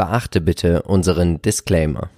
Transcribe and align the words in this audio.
Beachte 0.00 0.40
bitte 0.40 0.80
unseren 0.84 1.42
Disclaimer. 1.42 2.08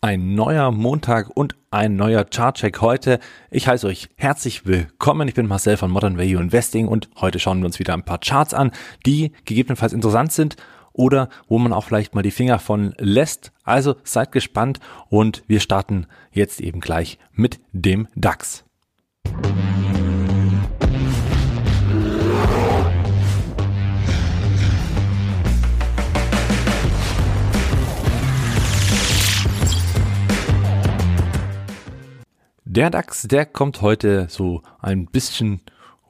Ein 0.00 0.34
neuer 0.34 0.72
Montag 0.72 1.30
und 1.32 1.54
ein 1.70 1.94
neuer 1.94 2.24
Chartcheck 2.24 2.80
heute. 2.80 3.20
Ich 3.48 3.68
heiße 3.68 3.86
euch 3.86 4.08
herzlich 4.16 4.66
willkommen. 4.66 5.28
Ich 5.28 5.34
bin 5.34 5.46
Marcel 5.46 5.76
von 5.76 5.92
Modern 5.92 6.18
Value 6.18 6.42
Investing 6.42 6.88
und 6.88 7.08
heute 7.20 7.38
schauen 7.38 7.60
wir 7.60 7.66
uns 7.66 7.78
wieder 7.78 7.94
ein 7.94 8.04
paar 8.04 8.18
Charts 8.18 8.54
an, 8.54 8.72
die 9.06 9.30
gegebenenfalls 9.44 9.92
interessant 9.92 10.32
sind 10.32 10.56
oder 10.92 11.28
wo 11.46 11.60
man 11.60 11.72
auch 11.72 11.84
vielleicht 11.84 12.16
mal 12.16 12.22
die 12.22 12.32
Finger 12.32 12.58
von 12.58 12.92
lässt. 12.98 13.52
Also 13.62 13.94
seid 14.02 14.32
gespannt 14.32 14.80
und 15.08 15.44
wir 15.46 15.60
starten 15.60 16.08
jetzt 16.32 16.60
eben 16.60 16.80
gleich 16.80 17.20
mit 17.34 17.60
dem 17.70 18.08
DAX. 18.16 18.64
Der 32.74 32.88
DAX, 32.88 33.28
der 33.28 33.44
kommt 33.44 33.82
heute 33.82 34.28
so 34.30 34.62
ein 34.80 35.04
bisschen 35.04 35.60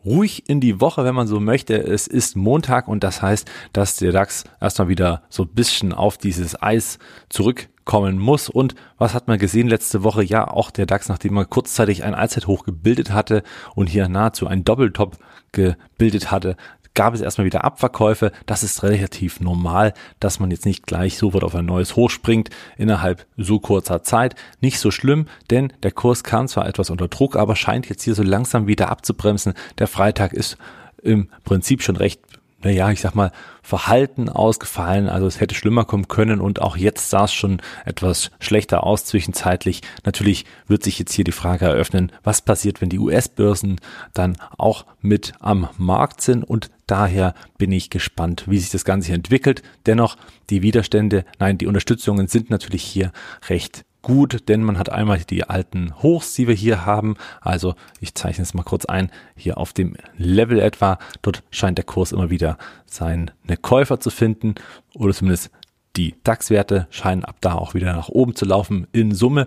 ruhig 0.05 0.49
in 0.49 0.61
die 0.61 0.81
Woche, 0.81 1.05
wenn 1.05 1.17
man 1.17 1.27
so 1.27 1.41
möchte. 1.41 1.75
Es 1.75 2.07
ist 2.07 2.37
Montag 2.37 2.87
und 2.87 3.03
das 3.03 3.21
heißt, 3.21 3.51
dass 3.73 3.97
der 3.97 4.13
DAX 4.13 4.45
erstmal 4.61 4.87
wieder 4.87 5.25
so 5.29 5.43
ein 5.43 5.49
bisschen 5.49 5.93
auf 5.93 6.19
dieses 6.19 6.63
Eis 6.63 7.01
zurückkommen 7.31 8.17
muss. 8.17 8.49
Und 8.49 8.77
was 8.97 9.13
hat 9.13 9.27
man 9.27 9.41
gesehen 9.41 9.67
letzte 9.67 10.05
Woche? 10.05 10.23
Ja, 10.23 10.47
auch 10.47 10.71
der 10.71 10.87
DAX, 10.87 11.09
nachdem 11.09 11.37
er 11.37 11.47
kurzzeitig 11.47 12.05
ein 12.05 12.15
Allzeithoch 12.15 12.65
gebildet 12.65 13.11
hatte 13.11 13.43
und 13.75 13.89
hier 13.89 14.09
nahezu 14.09 14.47
ein 14.47 14.63
Doppeltop 14.63 15.19
gebildet 15.51 16.31
hatte, 16.31 16.57
gab 16.95 17.15
es 17.15 17.21
erstmal 17.21 17.45
wieder 17.45 17.65
Abverkäufe. 17.65 18.33
Das 18.47 18.63
ist 18.63 18.83
relativ 18.83 19.41
normal, 19.41 19.95
dass 20.21 20.41
man 20.41 20.51
jetzt 20.51 20.67
nicht 20.67 20.87
gleich 20.87 21.19
sofort 21.19 21.45
auf 21.45 21.55
ein 21.55 21.67
neues 21.67 21.97
Hoch 21.97 22.11
springt 22.11 22.51
innerhalb 22.77 23.27
so 23.37 23.61
kurzer 23.61 24.03
Zeit. 24.03 24.35
Nicht 24.61 24.79
so 24.79 24.91
schlimm, 24.91 25.27
denn 25.51 25.73
der 25.83 25.93
Kurs 25.93 26.25
kam 26.25 26.49
zwar 26.49 26.67
etwas 26.67 26.91
unter 26.91 27.09
Druck, 27.09 27.37
aber 27.37 27.57
scheint 27.57 27.89
jetzt 27.89 28.03
hier 28.03 28.15
so 28.15 28.23
langsam 28.23 28.67
wieder 28.67 28.91
abzubremsen. 28.91 29.55
Der 29.79 29.89
Freitag 29.89 30.33
ist 30.33 30.57
im 31.03 31.29
Prinzip 31.45 31.83
schon 31.83 31.97
recht 31.97 32.21
naja, 32.65 32.91
ich 32.91 33.01
sag 33.01 33.15
mal, 33.15 33.33
Verhalten 33.63 34.29
ausgefallen. 34.29 35.09
Also 35.09 35.27
es 35.27 35.41
hätte 35.41 35.55
schlimmer 35.55 35.85
kommen 35.85 36.09
können 36.09 36.41
und 36.41 36.63
auch 36.63 36.77
jetzt 36.77 37.11
sah 37.11 37.25
es 37.25 37.33
schon 37.33 37.61
etwas 37.85 38.31
schlechter 38.41 38.85
aus 38.85 39.05
zwischenzeitlich. 39.05 39.83
Natürlich 40.05 40.45
wird 40.69 40.83
sich 40.83 40.99
jetzt 40.99 41.13
hier 41.13 41.25
die 41.25 41.33
Frage 41.33 41.67
eröffnen, 41.67 42.13
was 42.23 42.43
passiert, 42.43 42.81
wenn 42.81 42.89
die 42.89 42.99
US-Börsen 42.99 43.81
dann 44.15 44.37
auch 44.59 44.87
mit 45.01 45.33
am 45.41 45.69
Markt 45.77 46.21
sind 46.21 46.45
und 46.45 46.71
daher 46.93 47.33
bin 47.57 47.73
ich 47.73 47.89
gespannt, 47.89 48.45
wie 48.47 48.59
sich 48.59 48.69
das 48.69 48.85
Ganze 48.85 49.07
hier 49.07 49.15
entwickelt. 49.15 49.63
Dennoch, 49.87 50.19
die 50.51 50.61
Widerstände, 50.61 51.25
nein, 51.39 51.57
die 51.57 51.67
Unterstützungen 51.67 52.29
sind 52.29 52.51
natürlich 52.51 52.83
hier 52.83 53.13
recht 53.49 53.87
gut, 54.03 54.47
denn 54.51 54.63
man 54.63 54.79
hat 54.79 54.91
einmal 54.91 55.21
die 55.21 55.45
alten 55.45 55.95
Hochs, 56.03 56.35
die 56.35 56.49
wir 56.49 56.55
hier 56.55 56.85
haben. 56.85 57.17
Also 57.41 57.77
ich 57.99 58.15
zeichne 58.15 58.43
es 58.43 58.53
mal 58.53 58.63
kurz 58.63 58.85
ein, 58.85 59.11
hier 59.35 59.57
auf 59.57 59.73
dem 59.73 59.97
Level 60.19 60.61
etwa. 60.61 60.99
Dort 61.23 61.43
scheint 61.51 61.79
der 61.79 61.87
Kurs 61.87 62.13
immer 62.13 62.29
wieder 62.29 62.59
seine 62.85 63.33
Käufer 63.63 63.99
zu 63.99 64.11
finden 64.11 64.57
oder 64.93 65.15
zumindest 65.15 65.51
die 65.97 66.15
DAX-Werte 66.25 66.89
scheinen 66.91 67.25
ab 67.25 67.37
da 67.41 67.55
auch 67.55 67.73
wieder 67.73 67.95
nach 67.95 68.11
oben 68.11 68.37
zu 68.37 68.45
laufen 68.45 68.87
in 68.93 69.15
Summe. 69.15 69.47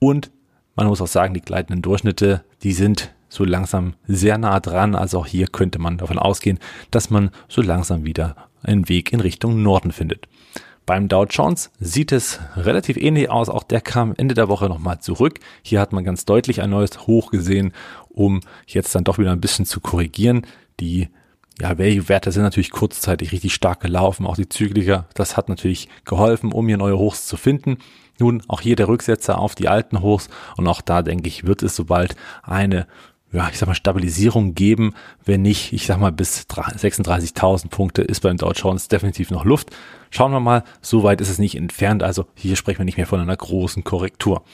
Und 0.00 0.32
man 0.74 0.88
muss 0.88 1.00
auch 1.00 1.06
sagen, 1.06 1.32
die 1.32 1.42
gleitenden 1.42 1.82
Durchschnitte, 1.82 2.42
die 2.64 2.72
sind 2.72 3.14
so 3.32 3.44
langsam 3.44 3.94
sehr 4.06 4.36
nah 4.36 4.60
dran. 4.60 4.94
Also 4.94 5.20
auch 5.20 5.26
hier 5.26 5.46
könnte 5.46 5.78
man 5.78 5.96
davon 5.96 6.18
ausgehen, 6.18 6.58
dass 6.90 7.08
man 7.08 7.30
so 7.48 7.62
langsam 7.62 8.04
wieder 8.04 8.36
einen 8.62 8.88
Weg 8.88 9.12
in 9.12 9.20
Richtung 9.20 9.62
Norden 9.62 9.90
findet. 9.90 10.28
Beim 10.84 11.08
Dow 11.08 11.24
Jones 11.24 11.70
sieht 11.80 12.12
es 12.12 12.40
relativ 12.56 12.96
ähnlich 12.96 13.30
aus. 13.30 13.48
Auch 13.48 13.62
der 13.62 13.80
kam 13.80 14.14
Ende 14.16 14.34
der 14.34 14.48
Woche 14.48 14.66
nochmal 14.66 15.00
zurück. 15.00 15.40
Hier 15.62 15.80
hat 15.80 15.92
man 15.92 16.04
ganz 16.04 16.26
deutlich 16.26 16.60
ein 16.60 16.70
neues 16.70 17.06
Hoch 17.06 17.30
gesehen, 17.30 17.72
um 18.10 18.40
jetzt 18.66 18.94
dann 18.94 19.04
doch 19.04 19.16
wieder 19.16 19.32
ein 19.32 19.40
bisschen 19.40 19.64
zu 19.64 19.80
korrigieren. 19.80 20.42
Die 20.78 21.08
ja, 21.60 21.78
Value-Werte 21.78 22.32
sind 22.32 22.42
natürlich 22.42 22.70
kurzzeitig 22.70 23.32
richtig 23.32 23.54
stark 23.54 23.80
gelaufen. 23.80 24.26
Auch 24.26 24.36
die 24.36 24.48
Zykliker, 24.48 25.06
das 25.14 25.36
hat 25.38 25.48
natürlich 25.48 25.88
geholfen, 26.04 26.52
um 26.52 26.68
hier 26.68 26.78
neue 26.78 26.98
Hochs 26.98 27.26
zu 27.26 27.38
finden. 27.38 27.78
Nun, 28.18 28.42
auch 28.48 28.60
hier 28.60 28.76
der 28.76 28.88
Rücksetzer 28.88 29.38
auf 29.38 29.54
die 29.54 29.68
alten 29.68 30.02
Hochs. 30.02 30.28
Und 30.56 30.66
auch 30.66 30.82
da, 30.82 31.02
denke 31.02 31.28
ich, 31.28 31.46
wird 31.46 31.62
es 31.62 31.74
sobald 31.76 32.16
eine 32.42 32.86
ja, 33.32 33.48
ich 33.50 33.58
sag 33.58 33.66
mal, 33.66 33.74
Stabilisierung 33.74 34.54
geben. 34.54 34.94
Wenn 35.24 35.42
nicht, 35.42 35.72
ich 35.72 35.86
sag 35.86 35.98
mal, 35.98 36.12
bis 36.12 36.42
36.000 36.42 37.70
Punkte 37.70 38.02
ist 38.02 38.20
beim 38.20 38.36
Dow 38.36 38.52
Jones 38.52 38.88
definitiv 38.88 39.30
noch 39.30 39.44
Luft. 39.44 39.70
Schauen 40.10 40.32
wir 40.32 40.40
mal, 40.40 40.64
so 40.82 41.02
weit 41.02 41.20
ist 41.20 41.30
es 41.30 41.38
nicht 41.38 41.56
entfernt. 41.56 42.02
Also 42.02 42.26
hier 42.34 42.56
sprechen 42.56 42.78
wir 42.78 42.84
nicht 42.84 42.98
mehr 42.98 43.06
von 43.06 43.20
einer 43.20 43.36
großen 43.36 43.84
Korrektur. 43.84 44.44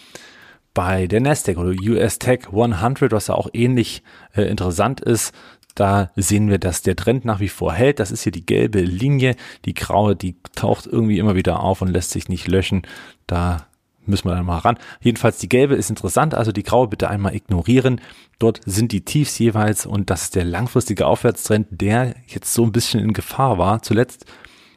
Bei 0.74 1.08
der 1.08 1.20
Nasdaq 1.20 1.58
oder 1.58 1.70
US 1.70 2.20
Tech 2.20 2.46
100, 2.52 3.10
was 3.10 3.26
ja 3.26 3.34
auch 3.34 3.48
ähnlich 3.52 4.04
äh, 4.36 4.42
interessant 4.42 5.00
ist, 5.00 5.34
da 5.78 6.10
sehen 6.16 6.50
wir, 6.50 6.58
dass 6.58 6.82
der 6.82 6.96
Trend 6.96 7.24
nach 7.24 7.38
wie 7.38 7.48
vor 7.48 7.72
hält. 7.72 8.00
Das 8.00 8.10
ist 8.10 8.22
hier 8.22 8.32
die 8.32 8.44
gelbe 8.44 8.80
Linie. 8.80 9.36
Die 9.64 9.74
graue, 9.74 10.16
die 10.16 10.34
taucht 10.56 10.86
irgendwie 10.86 11.20
immer 11.20 11.36
wieder 11.36 11.60
auf 11.60 11.82
und 11.82 11.88
lässt 11.88 12.10
sich 12.10 12.28
nicht 12.28 12.48
löschen. 12.48 12.82
Da 13.28 13.67
müssen 14.08 14.28
wir 14.28 14.34
dann 14.34 14.46
mal 14.46 14.58
ran. 14.58 14.78
Jedenfalls 15.00 15.38
die 15.38 15.48
gelbe 15.48 15.74
ist 15.74 15.90
interessant, 15.90 16.34
also 16.34 16.52
die 16.52 16.62
graue 16.62 16.88
bitte 16.88 17.08
einmal 17.08 17.34
ignorieren. 17.34 18.00
Dort 18.38 18.60
sind 18.64 18.92
die 18.92 19.04
Tiefs 19.04 19.38
jeweils 19.38 19.86
und 19.86 20.10
das 20.10 20.24
ist 20.24 20.34
der 20.34 20.44
langfristige 20.44 21.06
Aufwärtstrend, 21.06 21.68
der 21.70 22.14
jetzt 22.26 22.52
so 22.52 22.64
ein 22.64 22.72
bisschen 22.72 23.00
in 23.00 23.12
Gefahr 23.12 23.58
war. 23.58 23.82
Zuletzt 23.82 24.26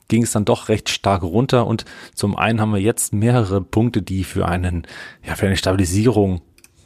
ging 0.07 0.23
es 0.23 0.31
dann 0.31 0.45
doch 0.45 0.67
recht 0.67 0.89
stark 0.89 1.23
runter 1.23 1.65
und 1.65 1.85
zum 2.13 2.35
einen 2.35 2.59
haben 2.59 2.73
wir 2.73 2.81
jetzt 2.81 3.13
mehrere 3.13 3.61
Punkte, 3.61 4.01
die 4.01 4.23
für 4.23 4.47
einen, 4.47 4.85
ja, 5.25 5.35
für 5.35 5.47
eine 5.47 5.57
Stabilisierung 5.57 6.41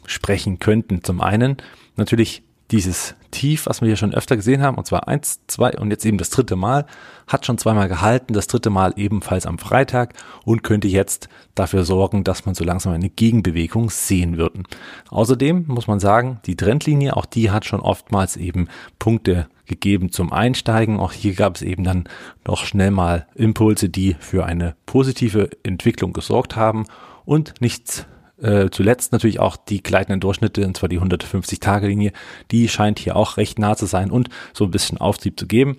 sprechen 0.06 0.60
könnten. 0.60 1.02
Zum 1.02 1.20
einen 1.20 1.56
natürlich 1.96 2.45
dieses 2.70 3.14
Tief, 3.30 3.66
was 3.66 3.80
wir 3.80 3.86
hier 3.86 3.96
schon 3.96 4.14
öfter 4.14 4.36
gesehen 4.36 4.62
haben, 4.62 4.76
und 4.78 4.86
zwar 4.86 5.08
eins, 5.08 5.40
zwei 5.46 5.76
und 5.76 5.90
jetzt 5.90 6.04
eben 6.04 6.18
das 6.18 6.30
dritte 6.30 6.56
Mal, 6.56 6.86
hat 7.26 7.44
schon 7.44 7.58
zweimal 7.58 7.88
gehalten, 7.88 8.32
das 8.32 8.46
dritte 8.46 8.70
Mal 8.70 8.94
ebenfalls 8.96 9.46
am 9.46 9.58
Freitag 9.58 10.14
und 10.44 10.62
könnte 10.62 10.88
jetzt 10.88 11.28
dafür 11.54 11.84
sorgen, 11.84 12.24
dass 12.24 12.46
man 12.46 12.54
so 12.54 12.64
langsam 12.64 12.92
eine 12.92 13.10
Gegenbewegung 13.10 13.90
sehen 13.90 14.36
würden. 14.38 14.64
Außerdem 15.10 15.64
muss 15.68 15.86
man 15.86 16.00
sagen, 16.00 16.40
die 16.46 16.56
Trendlinie, 16.56 17.16
auch 17.16 17.26
die 17.26 17.50
hat 17.50 17.64
schon 17.64 17.80
oftmals 17.80 18.36
eben 18.36 18.68
Punkte 18.98 19.48
gegeben 19.66 20.10
zum 20.10 20.32
Einsteigen. 20.32 20.98
Auch 20.98 21.12
hier 21.12 21.34
gab 21.34 21.56
es 21.56 21.62
eben 21.62 21.84
dann 21.84 22.08
noch 22.46 22.64
schnell 22.64 22.90
mal 22.90 23.26
Impulse, 23.34 23.88
die 23.88 24.16
für 24.18 24.46
eine 24.46 24.76
positive 24.86 25.50
Entwicklung 25.62 26.12
gesorgt 26.12 26.56
haben 26.56 26.84
und 27.24 27.54
nichts 27.60 28.06
äh, 28.40 28.68
zuletzt 28.70 29.12
natürlich 29.12 29.40
auch 29.40 29.56
die 29.56 29.82
gleitenden 29.82 30.20
Durchschnitte, 30.20 30.66
und 30.66 30.76
zwar 30.76 30.88
die 30.88 31.00
150-Tage-Linie, 31.00 32.12
die 32.50 32.68
scheint 32.68 32.98
hier 32.98 33.16
auch 33.16 33.36
recht 33.36 33.58
nah 33.58 33.76
zu 33.76 33.86
sein 33.86 34.10
und 34.10 34.28
so 34.52 34.64
ein 34.64 34.70
bisschen 34.70 34.98
Auftrieb 34.98 35.38
zu 35.38 35.46
geben. 35.46 35.78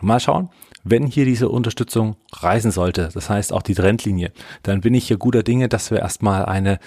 Mal 0.00 0.20
schauen, 0.20 0.48
wenn 0.84 1.06
hier 1.06 1.24
diese 1.24 1.48
Unterstützung 1.48 2.16
reisen 2.32 2.72
sollte, 2.72 3.10
das 3.14 3.30
heißt 3.30 3.52
auch 3.52 3.62
die 3.62 3.74
Trendlinie, 3.74 4.32
dann 4.62 4.80
bin 4.80 4.94
ich 4.94 5.06
hier 5.06 5.16
guter 5.16 5.42
Dinge, 5.42 5.68
dass 5.68 5.90
wir 5.90 6.00
erstmal 6.00 6.46
eine 6.46 6.80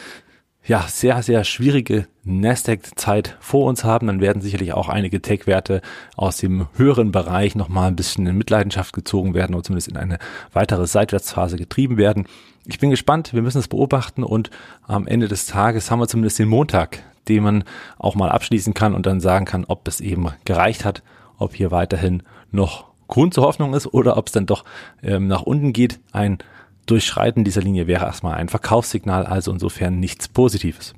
ja, 0.67 0.85
sehr, 0.87 1.21
sehr 1.21 1.43
schwierige 1.43 2.07
Nasdaq-Zeit 2.23 3.37
vor 3.39 3.65
uns 3.65 3.83
haben, 3.83 4.07
dann 4.07 4.19
werden 4.19 4.41
sicherlich 4.41 4.73
auch 4.73 4.89
einige 4.89 5.21
Tech-Werte 5.21 5.81
aus 6.15 6.37
dem 6.37 6.67
höheren 6.75 7.11
Bereich 7.11 7.55
nochmal 7.55 7.87
ein 7.87 7.95
bisschen 7.95 8.25
in 8.25 8.37
Mitleidenschaft 8.37 8.93
gezogen 8.93 9.35
werden 9.35 9.53
oder 9.53 9.63
zumindest 9.63 9.89
in 9.89 9.97
eine 9.97 10.17
weitere 10.53 10.87
Seitwärtsphase 10.87 11.57
getrieben 11.57 11.97
werden. 11.97 12.25
Ich 12.65 12.79
bin 12.79 12.89
gespannt, 12.89 13.33
wir 13.33 13.43
müssen 13.43 13.59
es 13.59 13.67
beobachten 13.67 14.23
und 14.23 14.49
am 14.87 15.05
Ende 15.05 15.27
des 15.27 15.45
Tages 15.45 15.91
haben 15.91 15.99
wir 15.99 16.07
zumindest 16.07 16.39
den 16.39 16.49
Montag, 16.49 17.03
den 17.27 17.43
man 17.43 17.63
auch 17.99 18.15
mal 18.15 18.31
abschließen 18.31 18.73
kann 18.73 18.95
und 18.95 19.05
dann 19.05 19.19
sagen 19.19 19.45
kann, 19.45 19.65
ob 19.65 19.87
es 19.87 20.01
eben 20.01 20.29
gereicht 20.45 20.83
hat, 20.83 21.03
ob 21.37 21.53
hier 21.53 21.69
weiterhin 21.69 22.23
noch 22.51 22.85
Grund 23.07 23.35
zur 23.35 23.43
Hoffnung 23.43 23.75
ist 23.75 23.85
oder 23.93 24.17
ob 24.17 24.27
es 24.27 24.31
dann 24.33 24.47
doch 24.47 24.63
ähm, 25.03 25.27
nach 25.27 25.43
unten 25.43 25.73
geht. 25.73 25.99
Ein 26.11 26.39
Durchschreiten 26.85 27.43
dieser 27.43 27.61
Linie 27.61 27.87
wäre 27.87 28.05
erstmal 28.05 28.35
ein 28.35 28.49
Verkaufssignal, 28.49 29.25
also 29.25 29.51
insofern 29.51 29.99
nichts 29.99 30.27
Positives. 30.27 30.93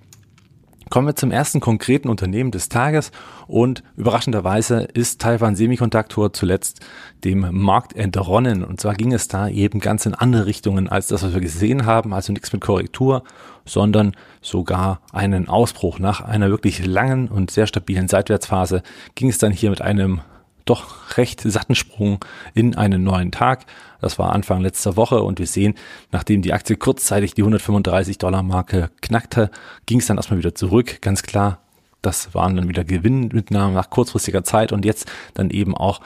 Kommen 0.90 1.08
wir 1.08 1.16
zum 1.16 1.32
ersten 1.32 1.60
konkreten 1.60 2.08
Unternehmen 2.08 2.52
des 2.52 2.70
Tages 2.70 3.12
und 3.48 3.84
überraschenderweise 3.98 4.88
ist 4.94 5.20
Taiwan 5.20 5.56
Semiconductor 5.56 6.32
zuletzt 6.32 6.80
dem 7.26 7.46
Markt 7.52 7.94
entronnen 7.94 8.64
und 8.64 8.80
zwar 8.80 8.94
ging 8.94 9.12
es 9.12 9.28
da 9.28 9.50
eben 9.50 9.82
ganz 9.82 10.06
in 10.06 10.14
andere 10.14 10.46
Richtungen 10.46 10.88
als 10.88 11.08
das, 11.08 11.24
was 11.24 11.34
wir 11.34 11.42
gesehen 11.42 11.86
haben, 11.86 12.14
also 12.14 12.32
nichts 12.32 12.54
mit 12.54 12.62
Korrektur, 12.62 13.24
sondern 13.66 14.14
sogar 14.42 15.02
einen 15.12 15.50
Ausbruch. 15.50 16.00
Nach 16.00 16.22
einer 16.22 16.50
wirklich 16.50 16.86
langen 16.86 17.28
und 17.28 17.52
sehr 17.52 17.68
stabilen 17.68 18.08
Seitwärtsphase 18.08 18.82
ging 19.16 19.30
es 19.30 19.40
dann 19.40 19.52
hier 19.52 19.72
mit 19.72 19.82
einem 19.82 20.22
doch 20.70 21.18
recht 21.18 21.42
satten 21.42 21.76
Sprung 21.76 22.20
in 22.54 22.76
einen 22.76 23.04
neuen 23.04 23.32
Tag. 23.32 23.66
Das 24.02 24.20
war 24.20 24.34
Anfang 24.34 24.62
letzter 24.62 24.96
Woche 24.96 25.24
und 25.24 25.40
wir 25.40 25.48
sehen, 25.48 25.74
nachdem 26.12 26.42
die 26.42 26.54
Aktie 26.54 26.76
kurzzeitig 26.76 27.34
die 27.34 27.42
135 27.42 28.18
Dollar 28.18 28.44
Marke 28.44 28.90
knackte, 29.02 29.50
ging 29.86 30.00
es 30.00 30.08
dann 30.08 30.18
erstmal 30.18 30.40
wieder 30.40 30.56
zurück. 30.56 31.02
Ganz 31.02 31.24
klar, 31.24 31.60
das 32.02 32.34
waren 32.34 32.56
dann 32.56 32.70
wieder 32.70 32.84
Gewinnmitnahmen 32.84 33.74
nach 33.74 33.90
kurzfristiger 33.90 34.44
Zeit 34.44 34.72
und 34.72 34.86
jetzt 34.86 35.10
dann 35.34 35.50
eben 35.50 35.76
auch 35.76 36.02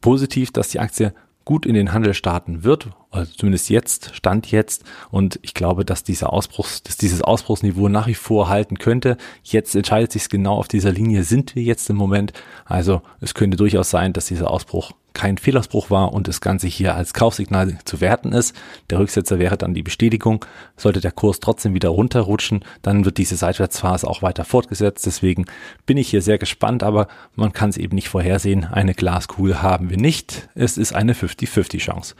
positiv, 0.00 0.52
dass 0.52 0.68
die 0.68 0.80
Aktie 0.80 1.12
gut 1.44 1.66
in 1.66 1.74
den 1.74 1.92
Handel 1.92 2.14
starten 2.14 2.64
wird. 2.64 2.88
Also 3.16 3.32
zumindest 3.36 3.70
jetzt, 3.70 4.14
Stand 4.14 4.50
jetzt. 4.50 4.84
Und 5.10 5.38
ich 5.42 5.54
glaube, 5.54 5.84
dass 5.84 6.04
dieser 6.04 6.32
Ausbruchs, 6.32 6.82
dass 6.82 6.96
dieses 6.96 7.22
Ausbruchsniveau 7.22 7.88
nach 7.88 8.06
wie 8.06 8.14
vor 8.14 8.48
halten 8.48 8.78
könnte. 8.78 9.16
Jetzt 9.42 9.74
entscheidet 9.74 10.12
sich 10.12 10.28
genau 10.28 10.56
auf 10.56 10.68
dieser 10.68 10.92
Linie 10.92 11.24
sind 11.24 11.54
wir 11.54 11.62
jetzt 11.62 11.88
im 11.90 11.96
Moment. 11.96 12.32
Also 12.64 13.02
es 13.20 13.34
könnte 13.34 13.56
durchaus 13.56 13.90
sein, 13.90 14.12
dass 14.12 14.26
dieser 14.26 14.50
Ausbruch 14.50 14.92
kein 15.16 15.38
Fehlausbruch 15.38 15.88
war 15.88 16.12
und 16.12 16.28
das 16.28 16.42
Ganze 16.42 16.66
hier 16.66 16.94
als 16.94 17.14
Kaufsignal 17.14 17.78
zu 17.86 18.02
werten 18.02 18.32
ist. 18.32 18.54
Der 18.90 18.98
Rücksetzer 18.98 19.38
wäre 19.38 19.56
dann 19.56 19.72
die 19.72 19.82
Bestätigung. 19.82 20.44
Sollte 20.76 21.00
der 21.00 21.10
Kurs 21.10 21.40
trotzdem 21.40 21.72
wieder 21.72 21.88
runterrutschen, 21.88 22.62
dann 22.82 23.06
wird 23.06 23.16
diese 23.16 23.36
Seitwärtsphase 23.36 24.06
auch 24.06 24.20
weiter 24.20 24.44
fortgesetzt. 24.44 25.06
Deswegen 25.06 25.46
bin 25.86 25.96
ich 25.96 26.10
hier 26.10 26.20
sehr 26.20 26.36
gespannt, 26.36 26.82
aber 26.82 27.08
man 27.34 27.54
kann 27.54 27.70
es 27.70 27.78
eben 27.78 27.94
nicht 27.94 28.10
vorhersehen. 28.10 28.66
Eine 28.66 28.92
Glaskugel 28.92 29.62
haben 29.62 29.88
wir 29.88 29.96
nicht. 29.96 30.50
Es 30.54 30.76
ist 30.76 30.94
eine 30.94 31.14
50-50 31.14 31.78
Chance. 31.78 32.14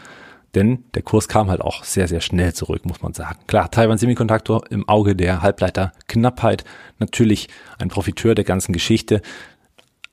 Denn 0.56 0.84
der 0.94 1.02
Kurs 1.02 1.28
kam 1.28 1.50
halt 1.50 1.60
auch 1.60 1.84
sehr, 1.84 2.08
sehr 2.08 2.22
schnell 2.22 2.54
zurück, 2.54 2.86
muss 2.86 3.02
man 3.02 3.12
sagen. 3.12 3.38
Klar, 3.46 3.70
Taiwan 3.70 3.98
Semiconductor 3.98 4.64
im 4.70 4.88
Auge 4.88 5.14
der 5.14 5.42
Halbleiterknappheit. 5.42 6.64
Natürlich 6.98 7.48
ein 7.78 7.90
Profiteur 7.90 8.34
der 8.34 8.44
ganzen 8.44 8.72
Geschichte. 8.72 9.20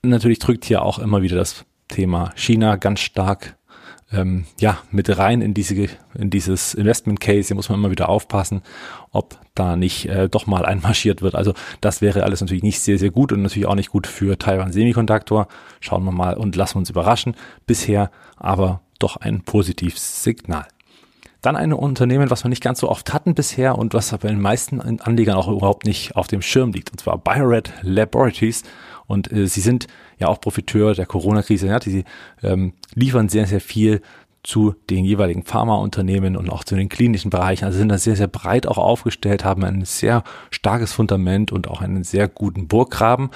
Natürlich 0.04 0.40
drückt 0.40 0.66
hier 0.66 0.84
auch 0.84 1.00
immer 1.00 1.22
wieder 1.22 1.38
das 1.38 1.64
Thema 1.88 2.34
China 2.36 2.76
ganz 2.76 3.00
stark 3.00 3.56
ähm, 4.12 4.46
ja, 4.60 4.80
mit 4.92 5.18
rein 5.18 5.42
in, 5.42 5.54
diese, 5.54 5.88
in 6.14 6.30
dieses 6.30 6.74
Investment 6.74 7.22
Case. 7.22 7.48
Hier 7.48 7.56
muss 7.56 7.70
man 7.70 7.80
immer 7.80 7.92
wieder 7.92 8.10
aufpassen, 8.10 8.62
ob 9.12 9.40
da 9.56 9.78
nicht 9.78 10.08
äh, 10.08 10.28
doch 10.28 10.46
mal 10.46 10.66
einmarschiert 10.66 11.22
wird. 11.22 11.36
Also 11.36 11.54
das 11.80 12.02
wäre 12.02 12.24
alles 12.24 12.42
natürlich 12.42 12.64
nicht 12.64 12.82
sehr, 12.82 13.00
sehr 13.00 13.12
gut 13.12 13.32
und 13.32 13.42
natürlich 13.42 13.68
auch 13.68 13.76
nicht 13.76 13.92
gut 13.92 14.08
für 14.08 14.38
Taiwan 14.38 14.74
Semiconductor. 14.74 15.48
Schauen 15.80 16.04
wir 16.04 16.12
mal 16.12 16.36
und 16.36 16.56
lassen 16.56 16.80
uns 16.80 16.90
überraschen. 16.90 17.36
Bisher 17.66 18.12
aber 18.36 18.82
doch 19.00 19.18
ein 19.18 19.42
positives 19.42 20.24
Signal. 20.24 20.68
Dann 21.42 21.58
ein 21.58 21.74
Unternehmen, 21.74 22.30
was 22.30 22.46
wir 22.46 22.50
nicht 22.50 22.64
ganz 22.64 22.80
so 22.80 22.90
oft 22.90 23.14
hatten 23.14 23.36
bisher 23.36 23.78
und 23.78 23.94
was 23.94 24.12
bei 24.12 24.30
den 24.30 24.40
meisten 24.40 24.80
Anlegern 24.80 25.36
auch 25.36 25.50
überhaupt 25.50 25.86
nicht 25.86 26.16
auf 26.16 26.28
dem 26.28 26.42
Schirm 26.42 26.72
liegt, 26.72 26.92
und 26.92 27.02
zwar 27.02 27.18
Biored 27.18 27.74
Laboratories. 27.82 28.64
Und 29.08 29.30
äh, 29.32 29.48
sie 29.48 29.60
sind 29.60 29.88
ja 30.20 30.28
auch 30.28 30.40
Profiteur 30.40 30.96
der 30.96 31.06
Corona-Krise. 31.06 31.68
Ja, 31.68 31.80
die 31.80 32.06
ähm, 32.42 32.74
liefern 32.96 33.28
sehr, 33.28 33.46
sehr 33.46 33.60
viel 33.60 34.02
zu 34.44 34.76
den 34.90 35.06
jeweiligen 35.06 35.44
Pharmaunternehmen 35.44 36.36
und 36.36 36.50
auch 36.50 36.64
zu 36.64 36.76
den 36.76 36.90
klinischen 36.90 37.30
Bereichen. 37.30 37.66
Also 37.66 37.78
sind 37.78 37.90
da 37.90 37.98
sehr, 37.98 38.16
sehr 38.16 38.28
breit 38.28 38.68
auch 38.68 38.78
aufgestellt, 38.78 39.46
haben 39.46 39.64
ein 39.64 39.86
sehr 39.86 40.24
starkes 40.52 40.92
Fundament 40.94 41.52
und 41.52 41.68
auch 41.68 41.82
einen 41.82 42.04
sehr 42.04 42.28
guten 42.28 42.68
Burggraben, 42.68 43.30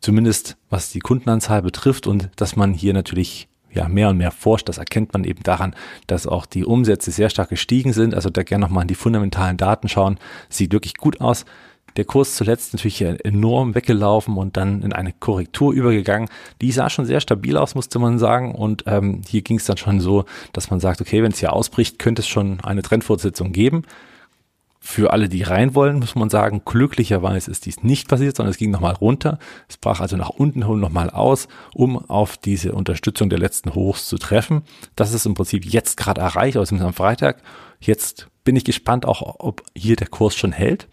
zumindest 0.00 0.56
was 0.68 0.90
die 0.90 0.98
Kundenanzahl 0.98 1.62
betrifft 1.62 2.06
und 2.06 2.30
dass 2.36 2.56
man 2.56 2.72
hier 2.72 2.92
natürlich 2.92 3.47
ja, 3.72 3.88
mehr 3.88 4.08
und 4.08 4.16
mehr 4.16 4.30
forscht. 4.30 4.68
Das 4.68 4.78
erkennt 4.78 5.12
man 5.12 5.24
eben 5.24 5.42
daran, 5.42 5.74
dass 6.06 6.26
auch 6.26 6.46
die 6.46 6.64
Umsätze 6.64 7.10
sehr 7.10 7.30
stark 7.30 7.50
gestiegen 7.50 7.92
sind. 7.92 8.14
Also 8.14 8.30
da 8.30 8.42
gerne 8.42 8.64
nochmal 8.64 8.82
an 8.82 8.88
die 8.88 8.94
fundamentalen 8.94 9.56
Daten 9.56 9.88
schauen. 9.88 10.18
Sieht 10.48 10.72
wirklich 10.72 10.96
gut 10.96 11.20
aus 11.20 11.44
der 11.98 12.04
Kurs 12.04 12.36
zuletzt 12.36 12.72
natürlich 12.74 13.02
enorm 13.02 13.74
weggelaufen 13.74 14.36
und 14.36 14.56
dann 14.56 14.82
in 14.82 14.92
eine 14.92 15.12
Korrektur 15.12 15.72
übergegangen. 15.72 16.28
Die 16.60 16.70
sah 16.70 16.90
schon 16.90 17.06
sehr 17.06 17.20
stabil 17.20 17.56
aus, 17.56 17.74
musste 17.74 17.98
man 17.98 18.18
sagen. 18.18 18.54
Und 18.54 18.84
ähm, 18.86 19.22
hier 19.26 19.42
ging 19.42 19.58
es 19.58 19.64
dann 19.64 19.76
schon 19.76 20.00
so, 20.00 20.24
dass 20.52 20.70
man 20.70 20.78
sagt, 20.80 21.00
okay, 21.00 21.22
wenn 21.22 21.32
es 21.32 21.40
hier 21.40 21.52
ausbricht, 21.52 21.98
könnte 21.98 22.22
es 22.22 22.28
schon 22.28 22.60
eine 22.60 22.82
Trendfortsetzung 22.82 23.52
geben. 23.52 23.82
Für 24.90 25.12
alle, 25.12 25.28
die 25.28 25.42
rein 25.42 25.74
wollen, 25.74 25.98
muss 25.98 26.14
man 26.14 26.30
sagen, 26.30 26.62
glücklicherweise 26.64 27.50
ist 27.50 27.66
dies 27.66 27.82
nicht 27.82 28.08
passiert, 28.08 28.34
sondern 28.34 28.52
es 28.52 28.56
ging 28.56 28.70
nochmal 28.70 28.94
runter. 28.94 29.38
Es 29.68 29.76
brach 29.76 30.00
also 30.00 30.16
nach 30.16 30.30
unten 30.30 30.62
und 30.62 30.80
nochmal 30.80 31.10
aus, 31.10 31.46
um 31.74 31.98
auf 32.08 32.38
diese 32.38 32.72
Unterstützung 32.72 33.28
der 33.28 33.38
letzten 33.38 33.74
Hochs 33.74 34.08
zu 34.08 34.16
treffen. 34.16 34.62
Das 34.96 35.12
ist 35.12 35.26
im 35.26 35.34
Prinzip 35.34 35.66
jetzt 35.66 35.98
gerade 35.98 36.22
erreicht, 36.22 36.56
also 36.56 36.74
am 36.74 36.94
Freitag. 36.94 37.42
Jetzt 37.80 38.28
bin 38.44 38.56
ich 38.56 38.64
gespannt 38.64 39.04
auch, 39.04 39.36
ob 39.40 39.62
hier 39.76 39.94
der 39.94 40.06
Kurs 40.06 40.34
schon 40.34 40.52
hält 40.52 40.88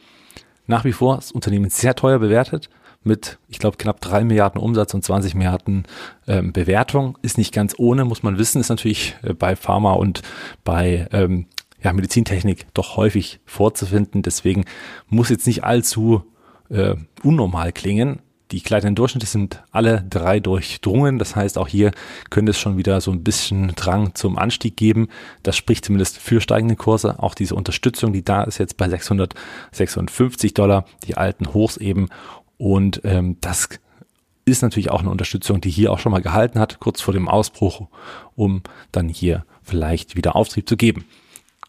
nach 0.68 0.84
wie 0.84 0.92
vor 0.92 1.16
das 1.16 1.32
Unternehmen 1.32 1.70
sehr 1.70 1.96
teuer 1.96 2.20
bewertet 2.20 2.70
mit, 3.02 3.38
ich 3.48 3.60
glaube, 3.60 3.78
knapp 3.78 4.02
drei 4.02 4.26
Milliarden 4.26 4.60
Umsatz 4.60 4.94
und 4.94 5.06
20 5.06 5.36
Milliarden 5.36 5.86
ähm, 6.28 6.52
Bewertung. 6.52 7.18
Ist 7.22 7.38
nicht 7.38 7.54
ganz 7.54 7.76
ohne, 7.78 8.04
muss 8.04 8.24
man 8.24 8.38
wissen, 8.38 8.60
ist 8.60 8.70
natürlich 8.70 9.16
äh, 9.22 9.34
bei 9.34 9.56
Pharma 9.56 9.94
und 9.94 10.22
bei 10.66 11.08
ähm, 11.14 11.46
ja, 11.86 11.94
Medizintechnik 11.94 12.66
doch 12.74 12.98
häufig 12.98 13.40
vorzufinden. 13.46 14.24
Deswegen 14.24 14.66
muss 15.08 15.30
jetzt 15.30 15.46
nicht 15.46 15.64
allzu 15.64 16.24
äh, 16.70 16.96
unnormal 17.22 17.72
klingen. 17.72 18.20
Die 18.52 18.62
kleinen 18.62 18.96
Durchschnitte 18.96 19.28
sind 19.28 19.64
alle 19.72 20.04
drei 20.10 20.40
durchdrungen. 20.40 21.20
Das 21.20 21.36
heißt, 21.36 21.60
auch 21.60 21.68
hier 21.68 21.92
könnte 22.32 22.52
es 22.52 22.60
schon 22.60 22.78
wieder 22.78 23.02
so 23.02 23.12
ein 23.12 23.24
bisschen 23.24 23.74
Drang 23.76 24.16
zum 24.16 24.38
Anstieg 24.38 24.76
geben. 24.78 25.10
Das 25.44 25.56
spricht 25.58 25.86
zumindest 25.86 26.18
für 26.18 26.42
steigende 26.42 26.76
Kurse. 26.76 27.20
Auch 27.20 27.36
diese 27.36 27.54
Unterstützung, 27.54 28.14
die 28.14 28.26
da 28.26 28.44
ist 28.44 28.58
jetzt 28.58 28.78
bei 28.78 28.90
656 28.90 30.56
Dollar, 30.56 30.86
die 31.08 31.18
alten 31.18 31.54
Hochs 31.54 31.78
eben. 31.78 32.08
Und 32.58 33.02
ähm, 33.04 33.38
das 33.42 33.70
ist 34.46 34.64
natürlich 34.64 34.90
auch 34.90 35.02
eine 35.02 35.12
Unterstützung, 35.12 35.62
die 35.62 35.70
hier 35.70 35.92
auch 35.92 36.00
schon 36.00 36.12
mal 36.12 36.22
gehalten 36.22 36.60
hat, 36.60 36.80
kurz 36.80 37.02
vor 37.02 37.14
dem 37.14 37.28
Ausbruch, 37.28 37.88
um 38.36 38.64
dann 38.92 39.08
hier 39.08 39.46
vielleicht 39.62 40.16
wieder 40.16 40.36
Auftrieb 40.36 40.68
zu 40.68 40.78
geben. 40.78 41.06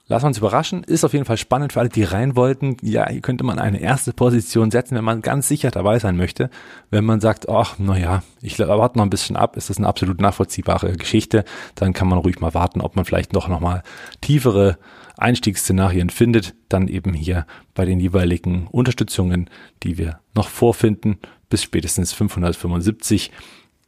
Wir 0.09 0.23
uns 0.23 0.39
überraschen. 0.39 0.85
Ist 0.85 1.05
auf 1.05 1.15
jeden 1.15 1.25
Fall 1.25 1.37
spannend 1.37 1.73
für 1.73 1.81
alle, 1.81 1.89
die 1.89 2.05
rein 2.05 2.37
wollten. 2.37 2.77
Ja, 2.81 3.09
hier 3.11 3.21
könnte 3.21 3.43
man 3.43 3.59
eine 3.59 3.81
erste 3.81 4.13
Position 4.13 4.71
setzen, 4.71 4.95
wenn 4.95 5.05
man 5.05 5.21
ganz 5.21 5.49
sicher 5.49 5.73
dabei 5.73 5.99
sein 5.99 6.17
möchte. 6.17 6.49
Wenn 6.91 7.05
man 7.05 7.21
sagt, 7.21 7.49
ach, 7.49 7.81
naja, 7.81 8.23
ich 8.41 8.57
warte 8.61 8.99
noch 8.99 9.05
ein 9.05 9.11
bisschen 9.11 9.35
ab, 9.35 9.57
ist 9.57 9.69
das 9.69 9.79
eine 9.79 9.89
absolut 9.89 10.21
nachvollziehbare 10.21 10.93
Geschichte, 10.93 11.45
dann 11.75 11.93
kann 11.93 12.07
man 12.07 12.21
ruhig 12.21 12.39
mal 12.39 12.55
warten, 12.55 12.83
ob 12.83 12.95
man 12.95 13.05
vielleicht 13.05 13.33
noch, 13.33 13.49
noch 13.49 13.59
mal 13.59 13.83
tiefere 14.21 14.79
Einstiegsszenarien 15.17 16.11
findet, 16.11 16.55
dann 16.69 16.87
eben 16.87 17.13
hier 17.13 17.45
bei 17.75 17.85
den 17.85 17.99
jeweiligen 17.99 18.69
Unterstützungen, 18.69 19.51
die 19.83 19.99
wir 19.99 20.21
noch 20.35 20.49
vorfinden, 20.49 21.19
bis 21.49 21.65
spätestens 21.65 22.13
575. 22.13 23.33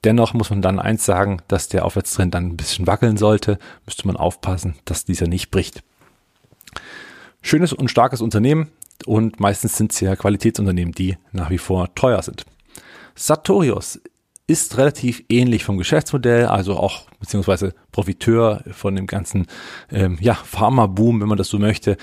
Dennoch 0.03 0.35
muss 0.35 0.51
man 0.51 0.63
dann 0.63 0.81
eins 0.81 1.05
sagen, 1.05 1.43
dass 1.47 1.69
der 1.69 1.85
Aufwärtstrend 1.85 2.35
dann 2.35 2.47
ein 2.47 2.57
bisschen 2.57 2.89
wackeln 2.89 3.17
sollte, 3.17 3.61
müsste 3.87 4.07
man 4.09 4.17
aufpassen, 4.17 4.75
dass 4.85 5.05
dieser 5.05 5.29
nicht 5.29 5.53
bricht 5.53 5.85
schönes 7.43 7.73
und 7.73 7.91
starkes 7.91 8.21
Unternehmen 8.21 8.71
und 9.07 9.41
meistens 9.41 9.77
sind 9.77 9.93
es 9.93 10.01
ja 10.01 10.17
Qualitätsunternehmen, 10.17 10.93
die 10.93 11.17
nach 11.33 11.51
wie 11.51 11.59
vor 11.59 11.95
teuer 11.95 12.23
sind. 12.23 12.45
Sartorius 13.15 14.01
ist 14.47 14.79
relativ 14.79 15.23
ähnlich 15.29 15.65
vom 15.65 15.77
Geschäftsmodell, 15.77 16.47
also 16.47 16.79
auch 16.79 17.03
beziehungsweise 17.21 17.75
Profiteur 17.93 18.65
von 18.73 18.97
dem 18.97 19.07
ganzen 19.07 19.47
ähm, 19.91 20.17
ja, 20.21 20.35
Pharma-Boom, 20.35 21.21
wenn 21.21 21.29
man 21.29 21.39
das 21.39 21.49
so 21.49 21.59
möchte. 21.59 21.97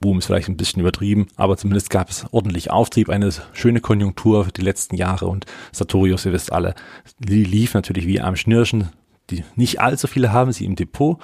Boom 0.00 0.18
ist 0.18 0.26
vielleicht 0.26 0.48
ein 0.48 0.56
bisschen 0.56 0.80
übertrieben, 0.80 1.26
aber 1.36 1.56
zumindest 1.56 1.90
gab 1.90 2.10
es 2.10 2.26
ordentlich 2.30 2.70
Auftrieb, 2.70 3.08
eine 3.08 3.30
schöne 3.52 3.80
Konjunktur 3.80 4.44
für 4.44 4.52
die 4.52 4.62
letzten 4.62 4.96
Jahre 4.96 5.26
und 5.26 5.46
Sartorius, 5.72 6.26
ihr 6.26 6.32
wisst 6.32 6.52
alle, 6.52 6.74
lief 7.18 7.74
natürlich 7.74 8.06
wie 8.06 8.20
am 8.20 8.36
Schnürchen. 8.36 8.90
Die 9.30 9.44
nicht 9.54 9.80
allzu 9.80 10.06
viele 10.06 10.32
haben 10.32 10.52
sie 10.52 10.64
im 10.64 10.76
Depot, 10.76 11.18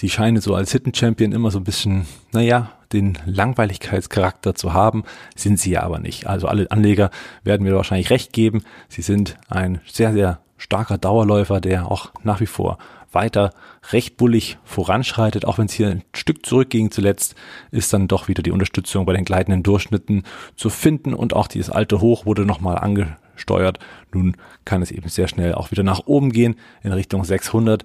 sie 0.00 0.08
scheinen 0.08 0.40
so 0.40 0.54
als 0.54 0.72
Hidden 0.72 0.94
Champion 0.94 1.32
immer 1.32 1.50
so 1.50 1.58
ein 1.58 1.64
bisschen, 1.64 2.06
naja, 2.32 2.70
den 2.94 3.18
Langweiligkeitscharakter 3.26 4.54
zu 4.54 4.72
haben, 4.72 5.04
sind 5.36 5.60
sie 5.60 5.72
ja 5.72 5.82
aber 5.82 5.98
nicht. 5.98 6.26
Also 6.26 6.48
alle 6.48 6.70
Anleger 6.70 7.10
werden 7.44 7.64
mir 7.64 7.76
wahrscheinlich 7.76 8.08
recht 8.08 8.32
geben. 8.32 8.64
Sie 8.88 9.02
sind 9.02 9.36
ein 9.50 9.82
sehr, 9.86 10.14
sehr 10.14 10.40
starker 10.56 10.96
Dauerläufer, 10.96 11.60
der 11.60 11.90
auch 11.90 12.12
nach 12.22 12.40
wie 12.40 12.46
vor 12.46 12.78
weiter 13.12 13.50
recht 13.92 14.16
bullig 14.16 14.56
voranschreitet, 14.64 15.44
auch 15.44 15.58
wenn 15.58 15.66
es 15.66 15.74
hier 15.74 15.88
ein 15.88 16.02
Stück 16.14 16.46
zurückging 16.46 16.90
zuletzt, 16.90 17.34
ist 17.70 17.92
dann 17.92 18.08
doch 18.08 18.26
wieder 18.26 18.42
die 18.42 18.52
Unterstützung 18.52 19.04
bei 19.04 19.12
den 19.12 19.24
gleitenden 19.26 19.62
Durchschnitten 19.62 20.22
zu 20.56 20.70
finden 20.70 21.12
und 21.12 21.34
auch 21.34 21.46
dieses 21.46 21.68
alte 21.68 22.00
Hoch 22.00 22.24
wurde 22.24 22.46
nochmal 22.46 22.78
angesteuert. 22.78 23.80
Nun 24.14 24.36
kann 24.64 24.80
es 24.80 24.92
eben 24.92 25.10
sehr 25.10 25.28
schnell 25.28 25.54
auch 25.54 25.70
wieder 25.70 25.82
nach 25.82 26.06
oben 26.06 26.32
gehen 26.32 26.56
in 26.82 26.92
Richtung 26.92 27.22
600 27.22 27.84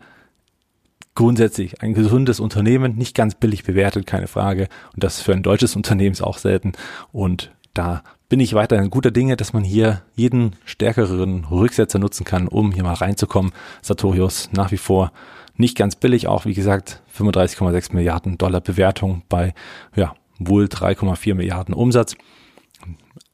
grundsätzlich 1.15 1.81
ein 1.81 1.93
gesundes 1.93 2.39
Unternehmen, 2.39 2.95
nicht 2.95 3.15
ganz 3.15 3.35
billig 3.35 3.63
bewertet, 3.63 4.05
keine 4.05 4.27
Frage. 4.27 4.67
Und 4.93 5.03
das 5.03 5.21
für 5.21 5.33
ein 5.33 5.43
deutsches 5.43 5.75
Unternehmen 5.75 6.13
ist 6.13 6.21
auch 6.21 6.37
selten. 6.37 6.73
Und 7.11 7.51
da 7.73 8.03
bin 8.27 8.39
ich 8.39 8.53
weiterhin 8.53 8.89
guter 8.89 9.11
Dinge, 9.11 9.37
dass 9.37 9.53
man 9.53 9.63
hier 9.63 10.01
jeden 10.15 10.55
stärkeren 10.65 11.45
Rücksetzer 11.45 11.99
nutzen 11.99 12.25
kann, 12.25 12.47
um 12.47 12.71
hier 12.71 12.83
mal 12.83 12.93
reinzukommen. 12.93 13.53
Sartorius 13.81 14.49
nach 14.51 14.71
wie 14.71 14.77
vor 14.77 15.11
nicht 15.55 15.77
ganz 15.77 15.95
billig, 15.95 16.27
auch 16.27 16.45
wie 16.45 16.53
gesagt 16.53 17.01
35,6 17.17 17.93
Milliarden 17.93 18.37
Dollar 18.37 18.61
Bewertung 18.61 19.21
bei 19.29 19.53
ja, 19.95 20.13
wohl 20.37 20.65
3,4 20.65 21.35
Milliarden 21.35 21.73
Umsatz. 21.73 22.15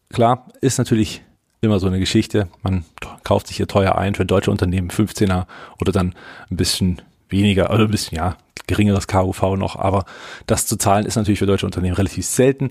Klar, 0.09 0.47
ist 0.59 0.77
natürlich 0.77 1.23
immer 1.61 1.79
so 1.79 1.87
eine 1.87 1.99
Geschichte. 1.99 2.47
Man 2.63 2.85
kauft 3.23 3.47
sich 3.47 3.57
hier 3.57 3.67
teuer 3.67 3.95
ein 3.95 4.13
für 4.13 4.25
deutsche 4.25 4.51
Unternehmen 4.51 4.89
15er 4.89 5.45
oder 5.79 5.91
dann 5.91 6.13
ein 6.49 6.57
bisschen 6.57 7.01
weniger, 7.31 7.69
also 7.69 7.85
ein 7.85 7.91
bisschen, 7.91 8.17
ja, 8.17 8.37
geringeres 8.67 9.07
KUV 9.07 9.57
noch, 9.57 9.75
aber 9.75 10.05
das 10.47 10.65
zu 10.65 10.77
zahlen 10.77 11.05
ist 11.05 11.15
natürlich 11.15 11.39
für 11.39 11.45
deutsche 11.45 11.65
Unternehmen 11.65 11.95
relativ 11.95 12.25
selten. 12.25 12.69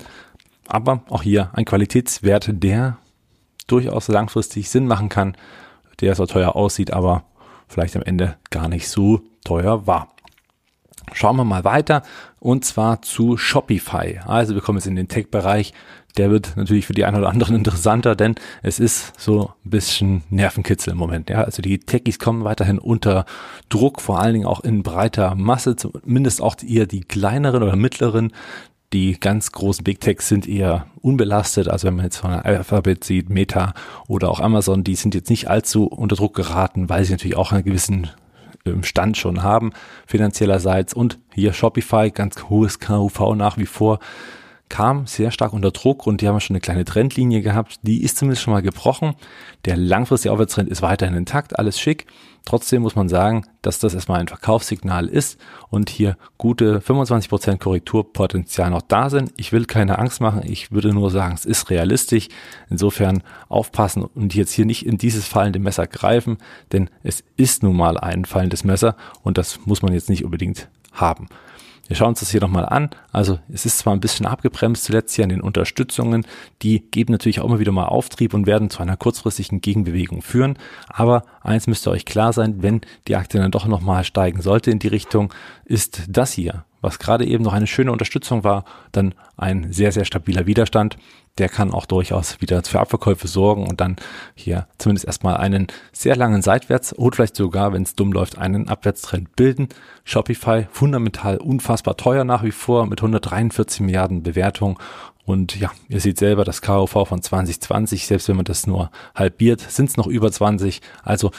Aber 0.66 1.02
auch 1.10 1.22
hier 1.22 1.50
ein 1.52 1.64
Qualitätswert, 1.64 2.50
der 2.50 2.96
durchaus 3.66 4.08
langfristig 4.08 4.70
Sinn 4.70 4.86
machen 4.86 5.08
kann, 5.08 5.36
der 6.00 6.14
zwar 6.14 6.26
teuer 6.26 6.56
aussieht, 6.56 6.92
aber 6.92 7.24
vielleicht 7.68 7.96
am 7.96 8.02
Ende 8.02 8.36
gar 8.50 8.68
nicht 8.68 8.88
so 8.88 9.20
teuer 9.44 9.86
war. 9.86 10.14
Schauen 11.12 11.36
wir 11.36 11.44
mal 11.44 11.64
weiter 11.64 12.02
und 12.38 12.64
zwar 12.64 13.02
zu 13.02 13.36
Shopify. 13.36 14.20
Also 14.24 14.54
wir 14.54 14.62
kommen 14.62 14.78
jetzt 14.78 14.86
in 14.86 14.96
den 14.96 15.08
Tech-Bereich. 15.08 15.72
Der 16.16 16.30
wird 16.30 16.56
natürlich 16.56 16.86
für 16.86 16.92
die 16.92 17.04
einen 17.04 17.18
oder 17.18 17.28
anderen 17.28 17.54
interessanter, 17.56 18.16
denn 18.16 18.34
es 18.62 18.80
ist 18.80 19.18
so 19.18 19.52
ein 19.64 19.70
bisschen 19.70 20.22
Nervenkitzel 20.30 20.92
im 20.92 20.98
Moment. 20.98 21.30
Ja, 21.30 21.42
also 21.42 21.62
die 21.62 21.78
Techies 21.78 22.18
kommen 22.18 22.44
weiterhin 22.44 22.78
unter 22.78 23.24
Druck, 23.68 24.00
vor 24.00 24.20
allen 24.20 24.34
Dingen 24.34 24.46
auch 24.46 24.60
in 24.60 24.82
breiter 24.82 25.34
Masse, 25.34 25.76
zumindest 25.76 26.42
auch 26.42 26.56
eher 26.66 26.86
die 26.86 27.00
kleineren 27.00 27.62
oder 27.62 27.76
mittleren. 27.76 28.32
Die 28.92 29.20
ganz 29.20 29.52
großen 29.52 29.84
Big 29.84 30.00
Techs 30.00 30.26
sind 30.26 30.48
eher 30.48 30.86
unbelastet. 31.00 31.68
Also 31.68 31.86
wenn 31.86 31.94
man 31.94 32.06
jetzt 32.06 32.16
von 32.16 32.32
Alphabet 32.32 33.04
sieht, 33.04 33.30
Meta 33.30 33.72
oder 34.08 34.30
auch 34.30 34.40
Amazon, 34.40 34.82
die 34.82 34.96
sind 34.96 35.14
jetzt 35.14 35.30
nicht 35.30 35.48
allzu 35.48 35.84
unter 35.86 36.16
Druck 36.16 36.34
geraten, 36.34 36.88
weil 36.88 37.04
sie 37.04 37.12
natürlich 37.12 37.36
auch 37.36 37.52
einen 37.52 37.64
gewissen 37.64 38.08
Stand 38.82 39.16
schon 39.16 39.42
haben, 39.42 39.72
finanziellerseits. 40.06 40.92
Und 40.92 41.18
hier 41.32 41.52
Shopify, 41.52 42.10
ganz 42.10 42.44
hohes 42.48 42.80
KUV 42.80 43.34
nach 43.34 43.58
wie 43.58 43.66
vor, 43.66 44.00
kam 44.70 45.06
sehr 45.06 45.30
stark 45.30 45.52
unter 45.52 45.72
Druck 45.72 46.06
und 46.06 46.22
die 46.22 46.28
haben 46.28 46.40
schon 46.40 46.54
eine 46.54 46.62
kleine 46.62 46.86
Trendlinie 46.86 47.42
gehabt. 47.42 47.80
Die 47.82 48.02
ist 48.02 48.16
zumindest 48.16 48.42
schon 48.42 48.54
mal 48.54 48.62
gebrochen. 48.62 49.14
Der 49.66 49.76
langfristige 49.76 50.32
Aufwärtstrend 50.32 50.70
ist 50.70 50.80
weiterhin 50.80 51.14
intakt, 51.14 51.58
alles 51.58 51.78
schick. 51.78 52.06
Trotzdem 52.46 52.80
muss 52.80 52.96
man 52.96 53.08
sagen, 53.08 53.44
dass 53.60 53.80
das 53.80 53.92
erstmal 53.92 54.20
ein 54.20 54.28
Verkaufssignal 54.28 55.08
ist 55.08 55.38
und 55.68 55.90
hier 55.90 56.16
gute 56.38 56.80
25% 56.80 57.58
Korrekturpotenzial 57.58 58.70
noch 58.70 58.80
da 58.80 59.10
sind. 59.10 59.32
Ich 59.36 59.52
will 59.52 59.66
keine 59.66 59.98
Angst 59.98 60.22
machen, 60.22 60.42
ich 60.44 60.72
würde 60.72 60.94
nur 60.94 61.10
sagen, 61.10 61.34
es 61.34 61.44
ist 61.44 61.68
realistisch. 61.68 62.28
Insofern 62.70 63.22
aufpassen 63.48 64.04
und 64.04 64.34
jetzt 64.34 64.52
hier 64.52 64.64
nicht 64.64 64.86
in 64.86 64.96
dieses 64.96 65.26
fallende 65.26 65.58
Messer 65.58 65.86
greifen, 65.86 66.38
denn 66.72 66.88
es 67.02 67.22
ist 67.36 67.62
nun 67.62 67.76
mal 67.76 67.98
ein 67.98 68.24
fallendes 68.24 68.64
Messer 68.64 68.96
und 69.22 69.36
das 69.36 69.66
muss 69.66 69.82
man 69.82 69.92
jetzt 69.92 70.08
nicht 70.08 70.24
unbedingt 70.24 70.68
haben. 70.92 71.28
Wir 71.90 71.96
schauen 71.96 72.10
uns 72.10 72.20
das 72.20 72.30
hier 72.30 72.40
nochmal 72.40 72.66
an. 72.66 72.90
Also 73.10 73.40
es 73.52 73.66
ist 73.66 73.78
zwar 73.78 73.92
ein 73.92 73.98
bisschen 73.98 74.24
abgebremst 74.24 74.84
zuletzt 74.84 75.16
hier 75.16 75.24
an 75.24 75.28
den 75.30 75.40
Unterstützungen, 75.40 76.24
die 76.62 76.88
geben 76.88 77.10
natürlich 77.10 77.40
auch 77.40 77.44
immer 77.46 77.58
wieder 77.58 77.72
mal 77.72 77.86
Auftrieb 77.86 78.32
und 78.32 78.46
werden 78.46 78.70
zu 78.70 78.80
einer 78.80 78.96
kurzfristigen 78.96 79.60
Gegenbewegung 79.60 80.22
führen. 80.22 80.56
Aber 80.86 81.24
eins 81.40 81.66
müsste 81.66 81.90
euch 81.90 82.04
klar 82.04 82.32
sein, 82.32 82.62
wenn 82.62 82.82
die 83.08 83.16
Aktie 83.16 83.40
dann 83.40 83.50
doch 83.50 83.66
nochmal 83.66 84.04
steigen 84.04 84.40
sollte 84.40 84.70
in 84.70 84.78
die 84.78 84.86
Richtung, 84.86 85.34
ist 85.64 86.02
das 86.08 86.30
hier, 86.30 86.64
was 86.80 86.98
gerade 86.98 87.24
eben 87.24 87.44
noch 87.44 87.52
eine 87.52 87.66
schöne 87.66 87.92
Unterstützung 87.92 88.44
war, 88.44 88.64
dann 88.92 89.14
ein 89.36 89.72
sehr, 89.72 89.92
sehr 89.92 90.04
stabiler 90.04 90.46
Widerstand 90.46 90.96
der 91.38 91.48
kann 91.48 91.72
auch 91.72 91.86
durchaus 91.86 92.40
wieder 92.40 92.62
für 92.62 92.80
Abverkäufe 92.80 93.28
sorgen 93.28 93.66
und 93.66 93.80
dann 93.80 93.96
hier 94.34 94.66
zumindest 94.78 95.06
erstmal 95.06 95.36
einen 95.38 95.68
sehr 95.92 96.16
langen 96.16 96.42
Seitwärts 96.42 96.96
oder 96.98 97.16
vielleicht 97.16 97.36
sogar, 97.36 97.72
wenn 97.72 97.82
es 97.82 97.94
dumm 97.94 98.12
läuft, 98.12 98.38
einen 98.38 98.68
Abwärtstrend 98.68 99.34
bilden. 99.36 99.68
Shopify 100.04 100.66
fundamental 100.70 101.38
unfassbar 101.38 101.96
teuer 101.96 102.24
nach 102.24 102.42
wie 102.42 102.50
vor 102.50 102.86
mit 102.86 103.00
143 103.00 103.80
Milliarden 103.80 104.22
Bewertung 104.22 104.78
und 105.24 105.58
ja, 105.58 105.70
ihr 105.88 106.00
seht 106.00 106.18
selber 106.18 106.44
das 106.44 106.60
KOV 106.60 107.06
von 107.06 107.22
2020, 107.22 108.06
selbst 108.06 108.28
wenn 108.28 108.36
man 108.36 108.44
das 108.44 108.66
nur 108.66 108.90
halbiert, 109.14 109.60
sind 109.60 109.88
es 109.88 109.96
noch 109.96 110.08
über 110.08 110.32
20. 110.32 110.80
Also 111.02 111.30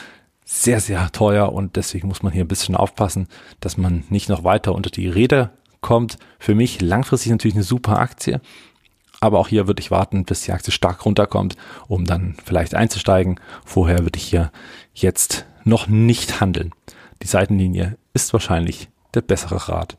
sehr, 0.44 0.80
sehr 0.80 1.10
teuer 1.12 1.52
und 1.52 1.76
deswegen 1.76 2.08
muss 2.08 2.22
man 2.22 2.32
hier 2.32 2.44
ein 2.44 2.48
bisschen 2.48 2.76
aufpassen, 2.76 3.28
dass 3.60 3.76
man 3.76 4.04
nicht 4.08 4.28
noch 4.28 4.44
weiter 4.44 4.74
unter 4.74 4.90
die 4.90 5.08
Räder 5.08 5.50
kommt. 5.80 6.16
Für 6.38 6.54
mich 6.54 6.80
langfristig 6.80 7.30
natürlich 7.30 7.54
eine 7.56 7.64
super 7.64 7.98
Aktie. 7.98 8.40
Aber 9.20 9.38
auch 9.38 9.48
hier 9.48 9.68
würde 9.68 9.80
ich 9.80 9.92
warten, 9.92 10.24
bis 10.24 10.42
die 10.42 10.52
Aktie 10.52 10.72
stark 10.72 11.06
runterkommt, 11.06 11.56
um 11.86 12.04
dann 12.04 12.34
vielleicht 12.44 12.74
einzusteigen. 12.74 13.38
Vorher 13.64 14.00
würde 14.00 14.18
ich 14.18 14.24
hier 14.24 14.50
jetzt 14.94 15.46
noch 15.64 15.86
nicht 15.86 16.40
handeln. 16.40 16.72
Die 17.22 17.28
Seitenlinie 17.28 17.96
ist 18.14 18.32
wahrscheinlich 18.32 18.88
der 19.14 19.20
bessere 19.20 19.68
Rat. 19.68 19.96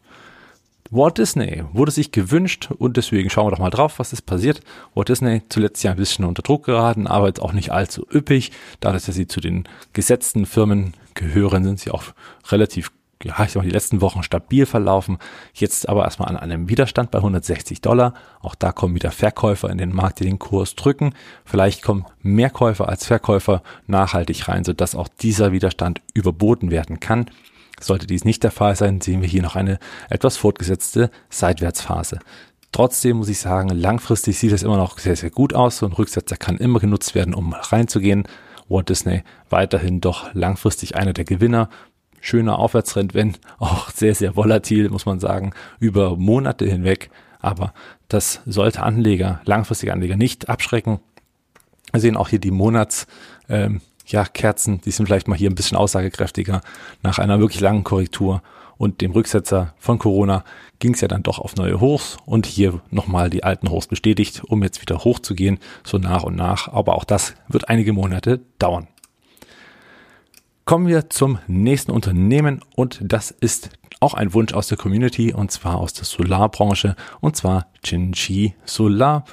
Walt 0.94 1.18
Disney 1.18 1.64
wurde 1.74 1.92
sich 1.92 2.12
gewünscht 2.12 2.70
und 2.78 2.98
deswegen 2.98 3.30
schauen 3.30 3.48
wir 3.48 3.52
doch 3.52 3.60
mal 3.60 3.70
drauf, 3.70 4.00
was 4.00 4.14
ist 4.14 4.24
passiert. 4.24 4.62
Walt 4.94 5.10
Disney 5.10 5.42
zuletzt 5.50 5.84
ja 5.84 5.92
ein 5.92 5.98
bisschen 5.98 6.26
unter 6.26 6.44
Druck 6.44 6.66
geraten, 6.66 7.08
aber 7.08 7.28
jetzt 7.28 7.42
auch 7.42 7.54
nicht 7.54 7.72
allzu 7.72 8.06
üppig. 8.14 8.52
Dadurch, 8.80 9.06
dass 9.06 9.16
sie 9.16 9.28
zu 9.28 9.42
den 9.42 9.68
gesetzten 9.94 10.46
Firmen 10.46 10.94
gehören, 11.16 11.64
sind 11.64 11.80
sie 11.80 11.92
auch 11.92 12.04
relativ 12.50 12.92
ja, 13.24 13.42
ich 13.46 13.52
sag 13.52 13.62
mal, 13.62 13.66
die 13.66 13.74
letzten 13.74 14.02
Wochen 14.02 14.22
stabil 14.22 14.66
verlaufen. 14.66 15.18
Jetzt 15.54 15.88
aber 15.88 16.04
erstmal 16.04 16.30
an 16.30 16.38
einem 16.38 16.70
Widerstand 16.70 17.10
bei 17.10 17.20
160 17.20 17.80
Dollar. 17.82 18.14
Auch 18.42 18.54
da 18.54 18.74
kommen 18.74 18.96
wieder 18.96 19.12
Verkäufer 19.12 19.70
in 19.70 19.78
den 19.78 19.96
Markt, 19.96 20.20
die 20.20 20.26
den 20.26 20.40
Kurs 20.40 20.76
drücken. 20.76 21.16
Vielleicht 21.46 21.82
kommen 21.84 22.06
mehr 22.22 22.50
Käufer 22.50 22.90
als 22.90 23.06
Verkäufer 23.06 23.64
nachhaltig 23.88 24.48
rein, 24.50 24.66
sodass 24.66 24.94
auch 24.94 25.08
dieser 25.08 25.54
Widerstand 25.54 26.02
überboten 26.14 26.70
werden 26.70 27.00
kann. 27.00 27.28
Sollte 27.84 28.08
dies 28.08 28.26
nicht 28.26 28.44
der 28.44 28.52
Fall 28.52 28.76
sein, 28.76 29.02
sehen 29.02 29.22
wir 29.22 29.28
hier 29.28 29.42
noch 29.42 29.56
eine 29.56 29.80
etwas 30.10 30.38
fortgesetzte 30.38 31.10
Seitwärtsphase. 31.30 32.20
Trotzdem 32.72 33.18
muss 33.18 33.30
ich 33.30 33.40
sagen, 33.40 33.70
langfristig 33.70 34.40
sieht 34.40 34.52
es 34.52 34.64
immer 34.64 34.78
noch 34.78 34.98
sehr, 34.98 35.16
sehr 35.16 35.30
gut 35.30 35.54
aus. 35.54 35.78
So 35.78 35.86
ein 35.86 35.94
Rücksetzer 35.94 36.38
kann 36.38 36.58
immer 36.58 36.80
genutzt 36.80 37.14
werden, 37.14 37.34
um 37.34 37.54
reinzugehen. 37.54 38.24
Walt 38.68 38.90
Disney 38.90 39.24
weiterhin 39.50 40.02
doch 40.02 40.34
langfristig 40.34 40.96
einer 40.96 41.14
der 41.14 41.26
Gewinner 41.26 41.70
schöner 42.24 42.58
Aufwärtstrend, 42.58 43.14
wenn 43.14 43.36
auch 43.60 43.92
sehr, 43.92 44.16
sehr 44.16 44.36
volatil, 44.36 44.90
muss 44.90 45.06
man 45.06 45.20
sagen, 45.20 45.54
über 45.80 46.16
Monate 46.16 46.66
hinweg. 46.66 47.12
Aber 47.40 47.74
das 48.08 48.42
sollte 48.46 48.82
Anleger, 48.82 49.42
langfristige 49.44 49.92
Anleger 49.92 50.16
nicht 50.16 50.48
abschrecken. 50.50 51.00
Wir 51.92 52.00
sehen 52.00 52.16
auch 52.16 52.30
hier 52.30 52.40
die 52.40 52.52
Monats, 52.52 53.06
ähm, 53.50 53.82
ja, 54.06 54.26
Kerzen, 54.26 54.82
die 54.82 54.92
sind 54.92 55.06
vielleicht 55.06 55.28
mal 55.28 55.38
hier 55.38 55.50
ein 55.50 55.56
bisschen 55.56 55.78
aussagekräftiger. 55.78 56.62
Nach 57.02 57.20
einer 57.20 57.40
wirklich 57.40 57.62
langen 57.62 57.84
Korrektur 57.84 58.42
und 58.78 59.02
dem 59.02 59.12
Rücksetzer 59.12 59.74
von 59.78 60.00
Corona 60.00 60.44
ging 60.80 60.94
es 60.94 61.02
ja 61.02 61.08
dann 61.08 61.24
doch 61.24 61.40
auf 61.40 61.56
neue 61.56 61.80
Hochs 61.80 62.18
und 62.26 62.46
hier 62.46 62.82
nochmal 62.90 63.30
die 63.30 63.44
alten 63.44 63.70
Hochs 63.70 63.88
bestätigt, 63.88 64.44
um 64.46 64.64
jetzt 64.64 64.82
wieder 64.82 65.04
hochzugehen, 65.04 65.60
so 65.84 65.98
nach 65.98 66.24
und 66.24 66.36
nach. 66.36 66.68
Aber 66.68 66.96
auch 66.96 67.06
das 67.06 67.36
wird 67.48 67.70
einige 67.70 67.94
Monate 67.94 68.42
dauern. 68.60 68.88
Kommen 70.66 70.88
wir 70.88 71.10
zum 71.10 71.40
nächsten 71.48 71.92
Unternehmen 71.92 72.62
und 72.76 73.00
das 73.02 73.32
ist 73.32 73.70
auch 74.00 74.14
ein 74.14 74.34
Wunsch 74.34 74.54
aus 74.54 74.68
der 74.68 74.78
Community 74.78 75.34
und 75.34 75.52
zwar 75.52 75.78
aus 75.78 75.94
der 75.94 76.06
Solarbranche 76.06 76.96
und 77.22 77.36
zwar 77.36 77.68
Chinchi 77.84 78.56
Solar 78.66 79.26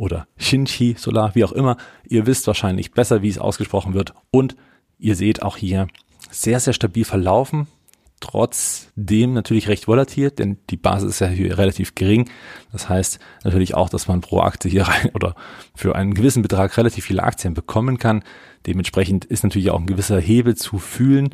oder 0.00 0.26
Shinchi 0.36 0.94
Solar, 0.98 1.34
wie 1.34 1.44
auch 1.44 1.52
immer. 1.52 1.76
Ihr 2.08 2.26
wisst 2.26 2.46
wahrscheinlich 2.46 2.92
besser, 2.92 3.22
wie 3.22 3.28
es 3.28 3.38
ausgesprochen 3.38 3.94
wird 3.94 4.14
und 4.30 4.56
ihr 4.98 5.14
seht 5.14 5.42
auch 5.42 5.56
hier 5.56 5.88
sehr, 6.30 6.60
sehr 6.60 6.72
stabil 6.72 7.04
verlaufen 7.04 7.66
trotzdem 8.20 9.32
natürlich 9.32 9.68
recht 9.68 9.88
volatil, 9.88 10.30
denn 10.30 10.58
die 10.68 10.76
Basis 10.76 11.10
ist 11.10 11.20
ja 11.20 11.28
hier 11.28 11.58
relativ 11.58 11.94
gering. 11.94 12.28
Das 12.70 12.88
heißt 12.88 13.18
natürlich 13.44 13.74
auch, 13.74 13.88
dass 13.88 14.06
man 14.06 14.20
pro 14.20 14.40
Aktie 14.40 14.70
hier 14.70 14.84
rein 14.84 15.10
oder 15.14 15.34
für 15.74 15.96
einen 15.96 16.14
gewissen 16.14 16.42
Betrag 16.42 16.76
relativ 16.76 17.06
viele 17.06 17.22
Aktien 17.22 17.54
bekommen 17.54 17.98
kann. 17.98 18.22
Dementsprechend 18.66 19.24
ist 19.24 19.42
natürlich 19.42 19.70
auch 19.70 19.80
ein 19.80 19.86
gewisser 19.86 20.20
Hebel 20.20 20.54
zu 20.54 20.78
fühlen, 20.78 21.30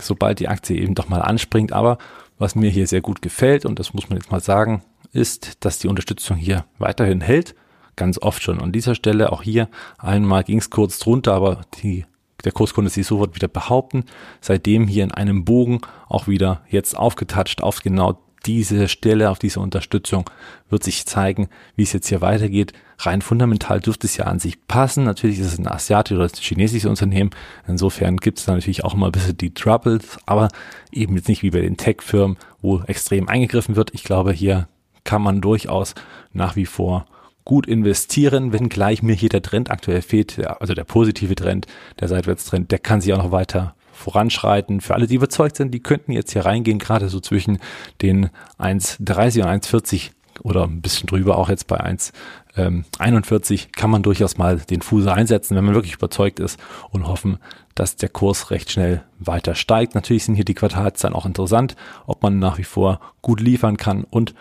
sobald 0.00 0.38
die 0.38 0.48
Aktie 0.48 0.80
eben 0.80 0.94
doch 0.94 1.08
mal 1.08 1.20
anspringt. 1.20 1.72
Aber 1.72 1.98
was 2.38 2.54
mir 2.54 2.70
hier 2.70 2.86
sehr 2.86 3.00
gut 3.00 3.20
gefällt, 3.22 3.66
und 3.66 3.78
das 3.78 3.92
muss 3.92 4.08
man 4.08 4.18
jetzt 4.18 4.30
mal 4.30 4.40
sagen, 4.40 4.82
ist, 5.12 5.64
dass 5.64 5.80
die 5.80 5.88
Unterstützung 5.88 6.36
hier 6.36 6.64
weiterhin 6.78 7.20
hält. 7.20 7.54
Ganz 8.00 8.16
oft 8.16 8.42
schon 8.42 8.62
an 8.62 8.72
dieser 8.72 8.94
Stelle. 8.94 9.30
Auch 9.30 9.42
hier 9.42 9.68
einmal 9.98 10.42
ging 10.42 10.56
es 10.56 10.70
kurz 10.70 10.98
drunter, 10.98 11.34
aber 11.34 11.60
die 11.82 12.06
der 12.46 12.52
Kurs 12.52 12.72
konnte 12.72 12.90
sich 12.90 13.06
sofort 13.06 13.34
wieder 13.34 13.46
behaupten. 13.46 14.06
Seitdem 14.40 14.88
hier 14.88 15.04
in 15.04 15.12
einem 15.12 15.44
Bogen 15.44 15.82
auch 16.08 16.26
wieder 16.26 16.62
jetzt 16.70 16.96
aufgetatscht 16.96 17.62
auf 17.62 17.82
genau 17.82 18.18
diese 18.46 18.88
Stelle, 18.88 19.28
auf 19.28 19.38
diese 19.38 19.60
Unterstützung 19.60 20.24
wird 20.70 20.82
sich 20.82 21.04
zeigen, 21.04 21.50
wie 21.76 21.82
es 21.82 21.92
jetzt 21.92 22.08
hier 22.08 22.22
weitergeht. 22.22 22.72
Rein 23.00 23.20
fundamental 23.20 23.80
dürfte 23.80 24.06
es 24.06 24.16
ja 24.16 24.24
an 24.24 24.38
sich 24.38 24.66
passen. 24.66 25.04
Natürlich 25.04 25.38
ist 25.38 25.52
es 25.52 25.58
ein 25.58 25.68
asiatisches 25.68 26.18
oder 26.18 26.40
chinesisches 26.40 26.88
Unternehmen. 26.88 27.32
Insofern 27.68 28.16
gibt 28.16 28.38
es 28.38 28.46
da 28.46 28.54
natürlich 28.54 28.82
auch 28.82 28.94
immer 28.94 29.10
ein 29.10 29.12
bisschen 29.12 29.36
die 29.36 29.52
Troubles, 29.52 30.16
aber 30.24 30.48
eben 30.90 31.16
jetzt 31.16 31.28
nicht 31.28 31.42
wie 31.42 31.50
bei 31.50 31.60
den 31.60 31.76
Tech-Firmen, 31.76 32.38
wo 32.62 32.80
extrem 32.80 33.28
eingegriffen 33.28 33.76
wird. 33.76 33.92
Ich 33.92 34.04
glaube, 34.04 34.32
hier 34.32 34.68
kann 35.04 35.20
man 35.20 35.42
durchaus 35.42 35.94
nach 36.32 36.56
wie 36.56 36.64
vor 36.64 37.04
gut 37.50 37.66
investieren, 37.66 38.52
wenngleich 38.52 39.02
mir 39.02 39.16
hier 39.16 39.28
der 39.28 39.42
Trend 39.42 39.72
aktuell 39.72 40.02
fehlt, 40.02 40.38
also 40.60 40.72
der 40.72 40.84
positive 40.84 41.34
Trend, 41.34 41.66
der 41.98 42.06
Seitwärtstrend, 42.06 42.70
der 42.70 42.78
kann 42.78 43.00
sich 43.00 43.12
auch 43.12 43.18
noch 43.18 43.32
weiter 43.32 43.74
voranschreiten. 43.92 44.80
Für 44.80 44.94
alle, 44.94 45.08
die 45.08 45.16
überzeugt 45.16 45.56
sind, 45.56 45.74
die 45.74 45.80
könnten 45.80 46.12
jetzt 46.12 46.30
hier 46.32 46.44
reingehen, 46.46 46.78
gerade 46.78 47.08
so 47.08 47.18
zwischen 47.18 47.58
den 48.02 48.30
1,30 48.60 49.42
und 49.42 49.48
1,40 49.48 50.10
oder 50.44 50.62
ein 50.62 50.80
bisschen 50.80 51.08
drüber, 51.08 51.38
auch 51.38 51.48
jetzt 51.48 51.66
bei 51.66 51.80
1,41 51.84 53.50
ähm, 53.50 53.58
kann 53.72 53.90
man 53.90 54.04
durchaus 54.04 54.38
mal 54.38 54.58
den 54.58 54.80
Fuß 54.80 55.08
einsetzen, 55.08 55.56
wenn 55.56 55.64
man 55.64 55.74
wirklich 55.74 55.94
überzeugt 55.94 56.38
ist 56.38 56.56
und 56.90 57.08
hoffen, 57.08 57.38
dass 57.74 57.96
der 57.96 58.10
Kurs 58.10 58.52
recht 58.52 58.70
schnell 58.70 59.02
weiter 59.18 59.56
steigt. 59.56 59.96
Natürlich 59.96 60.22
sind 60.22 60.36
hier 60.36 60.44
die 60.44 60.54
Quartalszahlen 60.54 61.16
auch 61.16 61.26
interessant, 61.26 61.74
ob 62.06 62.22
man 62.22 62.38
nach 62.38 62.58
wie 62.58 62.64
vor 62.64 63.00
gut 63.22 63.40
liefern 63.40 63.76
kann 63.76 64.04
und 64.04 64.36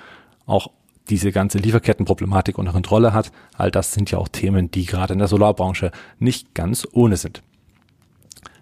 auch 0.46 0.70
diese 1.10 1.32
ganze 1.32 1.58
Lieferkettenproblematik 1.58 2.58
unter 2.58 2.72
Kontrolle 2.72 3.14
hat. 3.14 3.32
All 3.58 3.72
das 3.72 3.94
sind 3.94 4.12
ja 4.12 4.18
auch 4.18 4.28
Themen, 4.28 4.72
die 4.72 4.86
gerade 4.86 5.14
in 5.14 5.20
der 5.20 5.28
Solarbranche 5.28 5.92
nicht 6.20 6.54
ganz 6.54 6.88
ohne 6.92 7.18
sind. 7.18 7.42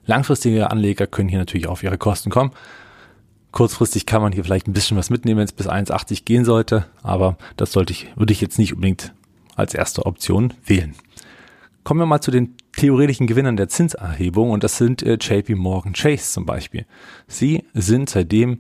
Langfristige 0.06 0.72
Anleger 0.72 1.06
können 1.06 1.30
hier 1.30 1.40
natürlich 1.40 1.68
auf 1.68 1.84
ihre 1.84 1.98
Kosten 1.98 2.30
kommen. 2.30 2.52
Kurzfristig 3.52 4.06
kann 4.06 4.22
man 4.22 4.32
hier 4.32 4.44
vielleicht 4.44 4.68
ein 4.68 4.74
bisschen 4.74 4.98
was 4.98 5.10
mitnehmen, 5.10 5.40
wenn 5.40 5.46
es 5.46 5.52
bis 5.52 5.68
1,80 5.68 6.24
gehen 6.26 6.46
sollte, 6.46 6.86
aber 7.02 7.38
das 7.58 7.72
sollte 7.72 7.92
ich, 7.92 8.08
würde 8.16 8.32
ich 8.32 8.42
jetzt 8.42 8.60
nicht 8.60 8.74
unbedingt 8.74 9.14
als 9.56 9.74
erste 9.74 10.06
Option 10.06 10.54
wählen. 10.66 10.96
Kommen 11.84 12.00
wir 12.00 12.06
mal 12.06 12.22
zu 12.22 12.32
den 12.32 12.56
theoretischen 12.74 13.28
Gewinnern 13.28 13.58
der 13.58 13.70
Zinserhebung 13.70 14.52
und 14.52 14.64
das 14.64 14.78
sind 14.78 15.02
äh, 15.04 15.18
JP 15.20 15.56
Morgan 15.56 15.94
Chase 15.94 16.32
zum 16.34 16.46
Beispiel. 16.46 16.86
Sie 17.28 17.64
sind 17.74 18.10
seitdem 18.10 18.60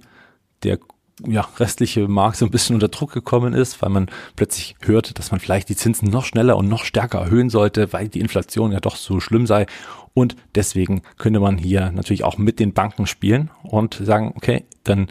der 0.64 0.80
ja, 1.26 1.48
restliche 1.58 2.08
Markt 2.08 2.38
so 2.38 2.46
ein 2.46 2.52
bisschen 2.52 2.76
unter 2.76 2.90
Druck 2.90 3.12
gekommen 3.12 3.54
ist, 3.54 3.82
weil 3.82 3.90
man 3.90 4.08
plötzlich 4.36 4.76
hört, 4.82 5.18
dass 5.18 5.32
man 5.32 5.40
vielleicht 5.40 5.70
die 5.70 5.76
Zinsen 5.76 6.10
noch 6.10 6.26
schneller 6.26 6.58
und 6.58 6.68
noch 6.68 6.84
stärker 6.84 7.20
erhöhen 7.20 7.50
sollte, 7.50 7.92
weil 7.94 8.08
die 8.08 8.20
Inflation 8.20 8.72
ja 8.72 8.80
doch 8.80 8.96
so 8.96 9.20
schlimm 9.20 9.48
sei. 9.48 9.66
Und 10.14 10.36
deswegen 10.56 11.02
könnte 11.18 11.40
man 11.40 11.58
hier 11.58 11.92
natürlich 11.92 12.24
auch 12.24 12.38
mit 12.38 12.60
den 12.60 12.74
Banken 12.74 13.08
spielen 13.08 13.50
und 13.64 13.96
sagen, 13.96 14.34
okay, 14.36 14.66
dann 14.84 15.08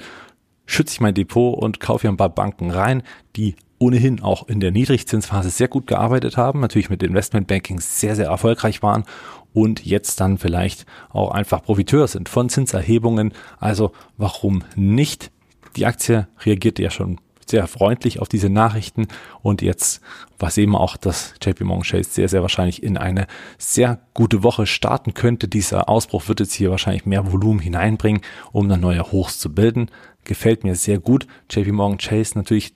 schütze 0.64 0.94
ich 0.94 1.00
mein 1.00 1.14
Depot 1.14 1.56
und 1.56 1.80
kaufe 1.80 2.02
hier 2.02 2.10
ein 2.10 2.16
paar 2.16 2.28
Banken 2.28 2.70
rein, 2.70 3.02
die 3.36 3.56
ohnehin 3.78 4.22
auch 4.22 4.48
in 4.48 4.60
der 4.60 4.70
Niedrigzinsphase 4.70 5.50
sehr 5.50 5.68
gut 5.68 5.86
gearbeitet 5.86 6.36
haben, 6.36 6.60
natürlich 6.60 6.88
mit 6.88 7.02
Investmentbanking 7.02 7.80
sehr, 7.80 8.16
sehr 8.16 8.28
erfolgreich 8.28 8.82
waren 8.82 9.04
und 9.52 9.84
jetzt 9.84 10.20
dann 10.20 10.38
vielleicht 10.38 10.86
auch 11.10 11.30
einfach 11.30 11.62
Profiteur 11.62 12.08
sind 12.08 12.28
von 12.28 12.48
Zinserhebungen. 12.48 13.32
Also 13.58 13.92
warum 14.16 14.64
nicht? 14.76 15.30
Die 15.76 15.86
Aktie 15.86 16.26
reagierte 16.44 16.82
ja 16.82 16.90
schon 16.90 17.20
sehr 17.48 17.66
freundlich 17.68 18.20
auf 18.20 18.28
diese 18.28 18.50
Nachrichten 18.50 19.06
und 19.40 19.62
jetzt 19.62 20.00
was 20.38 20.58
eben 20.58 20.74
auch, 20.74 20.96
dass 20.96 21.34
JP 21.40 21.64
Morgan 21.64 21.84
Chase 21.84 22.10
sehr, 22.10 22.28
sehr 22.28 22.42
wahrscheinlich 22.42 22.82
in 22.82 22.96
eine 22.96 23.26
sehr 23.56 24.00
gute 24.14 24.42
Woche 24.42 24.66
starten 24.66 25.14
könnte. 25.14 25.46
Dieser 25.46 25.88
Ausbruch 25.88 26.28
wird 26.28 26.40
jetzt 26.40 26.54
hier 26.54 26.70
wahrscheinlich 26.70 27.06
mehr 27.06 27.30
Volumen 27.32 27.60
hineinbringen, 27.60 28.22
um 28.52 28.68
dann 28.68 28.80
neue 28.80 29.12
Hochs 29.12 29.38
zu 29.38 29.54
bilden. 29.54 29.90
Gefällt 30.24 30.64
mir 30.64 30.74
sehr 30.74 30.98
gut. 30.98 31.26
JP 31.50 31.72
Morgan 31.72 31.98
Chase 31.98 32.36
natürlich 32.36 32.74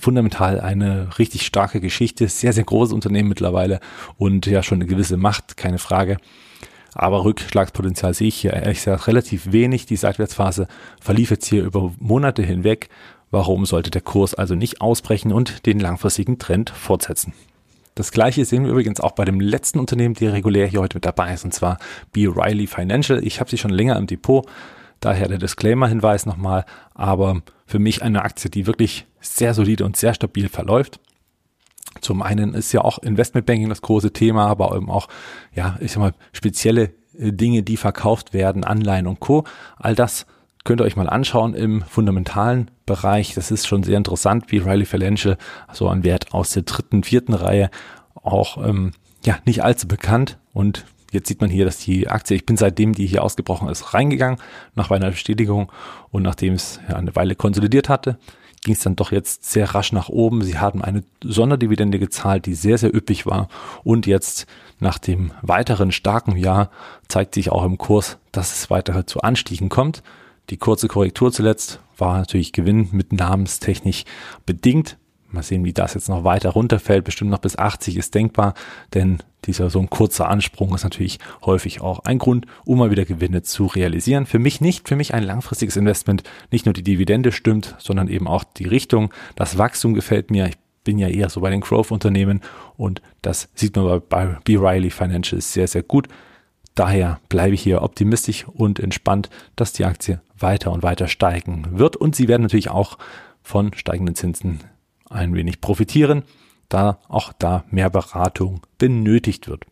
fundamental 0.00 0.60
eine 0.60 1.18
richtig 1.18 1.44
starke 1.44 1.82
Geschichte, 1.82 2.28
sehr, 2.28 2.54
sehr 2.54 2.64
großes 2.64 2.94
Unternehmen 2.94 3.28
mittlerweile 3.28 3.80
und 4.16 4.46
ja 4.46 4.62
schon 4.62 4.78
eine 4.78 4.86
gewisse 4.86 5.18
Macht, 5.18 5.58
keine 5.58 5.78
Frage. 5.78 6.16
Aber 6.98 7.24
Rückschlagspotenzial 7.24 8.14
sehe 8.14 8.28
ich 8.28 8.36
hier 8.36 8.54
ehrlich 8.54 8.78
gesagt 8.78 9.06
relativ 9.06 9.52
wenig. 9.52 9.84
Die 9.84 9.96
Seitwärtsphase 9.96 10.66
verlief 10.98 11.30
jetzt 11.30 11.44
hier 11.44 11.62
über 11.62 11.92
Monate 11.98 12.42
hinweg. 12.42 12.88
Warum 13.30 13.66
sollte 13.66 13.90
der 13.90 14.00
Kurs 14.00 14.34
also 14.34 14.54
nicht 14.54 14.80
ausbrechen 14.80 15.30
und 15.30 15.66
den 15.66 15.78
langfristigen 15.78 16.38
Trend 16.38 16.70
fortsetzen? 16.70 17.34
Das 17.96 18.12
gleiche 18.12 18.46
sehen 18.46 18.64
wir 18.64 18.70
übrigens 18.70 19.00
auch 19.00 19.12
bei 19.12 19.26
dem 19.26 19.40
letzten 19.40 19.78
Unternehmen, 19.78 20.14
die 20.14 20.26
regulär 20.26 20.66
hier 20.66 20.80
heute 20.80 20.96
mit 20.96 21.04
dabei 21.04 21.34
ist, 21.34 21.44
und 21.44 21.52
zwar 21.52 21.78
B. 22.12 22.26
Riley 22.26 22.66
Financial. 22.66 23.22
Ich 23.22 23.40
habe 23.40 23.50
sie 23.50 23.58
schon 23.58 23.70
länger 23.70 23.96
im 23.96 24.06
Depot, 24.06 24.46
daher 25.00 25.28
der 25.28 25.38
Disclaimer-Hinweis 25.38 26.24
nochmal, 26.24 26.64
aber 26.94 27.42
für 27.66 27.78
mich 27.78 28.02
eine 28.02 28.22
Aktie, 28.22 28.50
die 28.50 28.66
wirklich 28.66 29.06
sehr 29.20 29.52
solide 29.52 29.84
und 29.84 29.96
sehr 29.96 30.14
stabil 30.14 30.48
verläuft. 30.48 31.00
Zum 32.00 32.22
einen 32.22 32.54
ist 32.54 32.72
ja 32.72 32.82
auch 32.82 32.98
Investmentbanking 32.98 33.68
das 33.68 33.82
große 33.82 34.12
Thema, 34.12 34.46
aber 34.46 34.74
eben 34.76 34.90
auch, 34.90 35.08
ja, 35.54 35.76
ich 35.80 35.92
sag 35.92 36.00
mal, 36.00 36.14
spezielle 36.32 36.94
äh, 37.18 37.32
Dinge, 37.32 37.62
die 37.62 37.76
verkauft 37.76 38.34
werden, 38.34 38.64
Anleihen 38.64 39.06
und 39.06 39.20
Co. 39.20 39.44
All 39.76 39.94
das 39.94 40.26
könnt 40.64 40.80
ihr 40.80 40.84
euch 40.84 40.96
mal 40.96 41.08
anschauen 41.08 41.54
im 41.54 41.82
fundamentalen 41.82 42.70
Bereich. 42.86 43.34
Das 43.34 43.50
ist 43.50 43.66
schon 43.66 43.82
sehr 43.82 43.96
interessant, 43.96 44.50
wie 44.50 44.58
Riley 44.58 44.84
Financial, 44.84 45.38
so 45.72 45.88
ein 45.88 46.04
Wert 46.04 46.32
aus 46.32 46.50
der 46.50 46.62
dritten, 46.62 47.04
vierten 47.04 47.34
Reihe, 47.34 47.70
auch 48.14 48.58
ähm, 48.66 48.92
ja 49.24 49.38
nicht 49.44 49.62
allzu 49.62 49.88
bekannt 49.88 50.38
und 50.52 50.84
Jetzt 51.12 51.28
sieht 51.28 51.40
man 51.40 51.50
hier, 51.50 51.64
dass 51.64 51.78
die 51.78 52.08
Aktie, 52.08 52.36
ich 52.36 52.46
bin 52.46 52.56
seitdem 52.56 52.92
die 52.92 53.06
hier 53.06 53.22
ausgebrochen 53.22 53.68
ist, 53.68 53.94
reingegangen, 53.94 54.38
nach 54.74 54.90
einer 54.90 55.10
Bestätigung 55.10 55.70
und 56.10 56.22
nachdem 56.22 56.54
es 56.54 56.80
ja, 56.88 56.96
eine 56.96 57.14
Weile 57.14 57.36
konsolidiert 57.36 57.88
hatte, 57.88 58.18
ging 58.66 58.74
es 58.74 58.80
dann 58.80 58.96
doch 58.96 59.12
jetzt 59.12 59.44
sehr 59.44 59.76
rasch 59.76 59.92
nach 59.92 60.08
oben. 60.08 60.42
Sie 60.42 60.58
haben 60.58 60.82
eine 60.82 61.04
Sonderdividende 61.22 62.00
gezahlt, 62.00 62.46
die 62.46 62.54
sehr, 62.54 62.78
sehr 62.78 62.92
üppig 62.92 63.24
war. 63.24 63.48
Und 63.84 64.06
jetzt 64.06 64.46
nach 64.80 64.98
dem 64.98 65.30
weiteren 65.40 65.92
starken 65.92 66.36
Jahr 66.36 66.70
zeigt 67.06 67.34
sich 67.34 67.50
auch 67.52 67.64
im 67.64 67.78
Kurs, 67.78 68.18
dass 68.32 68.52
es 68.52 68.68
weiter 68.68 69.06
zu 69.06 69.20
Anstiegen 69.20 69.68
kommt. 69.68 70.02
Die 70.50 70.56
kurze 70.56 70.88
Korrektur 70.88 71.30
zuletzt 71.30 71.78
war 71.96 72.18
natürlich 72.18 72.52
Gewinn 72.52 72.88
mit 72.90 73.12
namenstechnisch 73.12 74.04
bedingt. 74.46 74.98
Mal 75.32 75.42
sehen, 75.42 75.64
wie 75.64 75.72
das 75.72 75.94
jetzt 75.94 76.08
noch 76.08 76.24
weiter 76.24 76.50
runterfällt. 76.50 77.04
Bestimmt 77.04 77.30
noch 77.30 77.38
bis 77.38 77.56
80 77.56 77.96
ist 77.96 78.14
denkbar, 78.14 78.54
denn 78.94 79.18
dieser 79.44 79.70
so 79.70 79.78
ein 79.80 79.90
kurzer 79.90 80.28
Ansprung 80.28 80.74
ist 80.74 80.84
natürlich 80.84 81.18
häufig 81.44 81.80
auch 81.80 82.00
ein 82.00 82.18
Grund, 82.18 82.46
um 82.64 82.78
mal 82.78 82.90
wieder 82.90 83.04
Gewinne 83.04 83.42
zu 83.42 83.66
realisieren. 83.66 84.26
Für 84.26 84.38
mich 84.38 84.60
nicht, 84.60 84.88
für 84.88 84.96
mich 84.96 85.14
ein 85.14 85.22
langfristiges 85.22 85.76
Investment. 85.76 86.22
Nicht 86.50 86.66
nur 86.66 86.72
die 86.72 86.82
Dividende 86.82 87.32
stimmt, 87.32 87.74
sondern 87.78 88.08
eben 88.08 88.26
auch 88.26 88.44
die 88.44 88.66
Richtung. 88.66 89.12
Das 89.34 89.58
Wachstum 89.58 89.94
gefällt 89.94 90.30
mir. 90.30 90.48
Ich 90.48 90.58
bin 90.84 90.98
ja 90.98 91.08
eher 91.08 91.28
so 91.28 91.40
bei 91.40 91.50
den 91.50 91.60
Growth-Unternehmen 91.60 92.40
und 92.76 93.02
das 93.22 93.48
sieht 93.54 93.74
man 93.76 94.02
bei 94.08 94.38
B. 94.44 94.56
Riley 94.56 94.90
Financial 94.90 95.40
sehr, 95.40 95.66
sehr 95.66 95.82
gut. 95.82 96.08
Daher 96.76 97.20
bleibe 97.28 97.54
ich 97.54 97.62
hier 97.62 97.82
optimistisch 97.82 98.46
und 98.46 98.78
entspannt, 98.78 99.30
dass 99.56 99.72
die 99.72 99.84
Aktie 99.84 100.20
weiter 100.38 100.70
und 100.72 100.82
weiter 100.82 101.08
steigen 101.08 101.66
wird. 101.78 101.96
Und 101.96 102.14
sie 102.14 102.28
werden 102.28 102.42
natürlich 102.42 102.70
auch 102.70 102.98
von 103.42 103.72
steigenden 103.74 104.14
Zinsen 104.14 104.60
ein 105.10 105.34
wenig 105.34 105.60
profitieren, 105.60 106.24
da 106.68 106.98
auch 107.08 107.32
da 107.32 107.64
mehr 107.70 107.90
Beratung 107.90 108.60
benötigt 108.78 109.48
wird. 109.48 109.64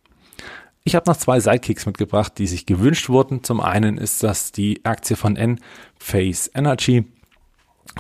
Ich 0.85 0.95
habe 0.95 1.11
noch 1.11 1.17
zwei 1.17 1.41
Sidekicks 1.41 1.87
mitgebracht, 1.87 2.35
die 2.37 2.47
sich 2.47 2.67
gewünscht 2.67 3.09
wurden. 3.09 3.43
Zum 3.43 3.61
einen 3.61 3.97
ist 3.97 4.23
das 4.23 4.53
die 4.53 4.85
Aktie 4.85 5.17
von 5.17 5.37
N-Phase 5.37 6.51
Energy, 6.55 7.05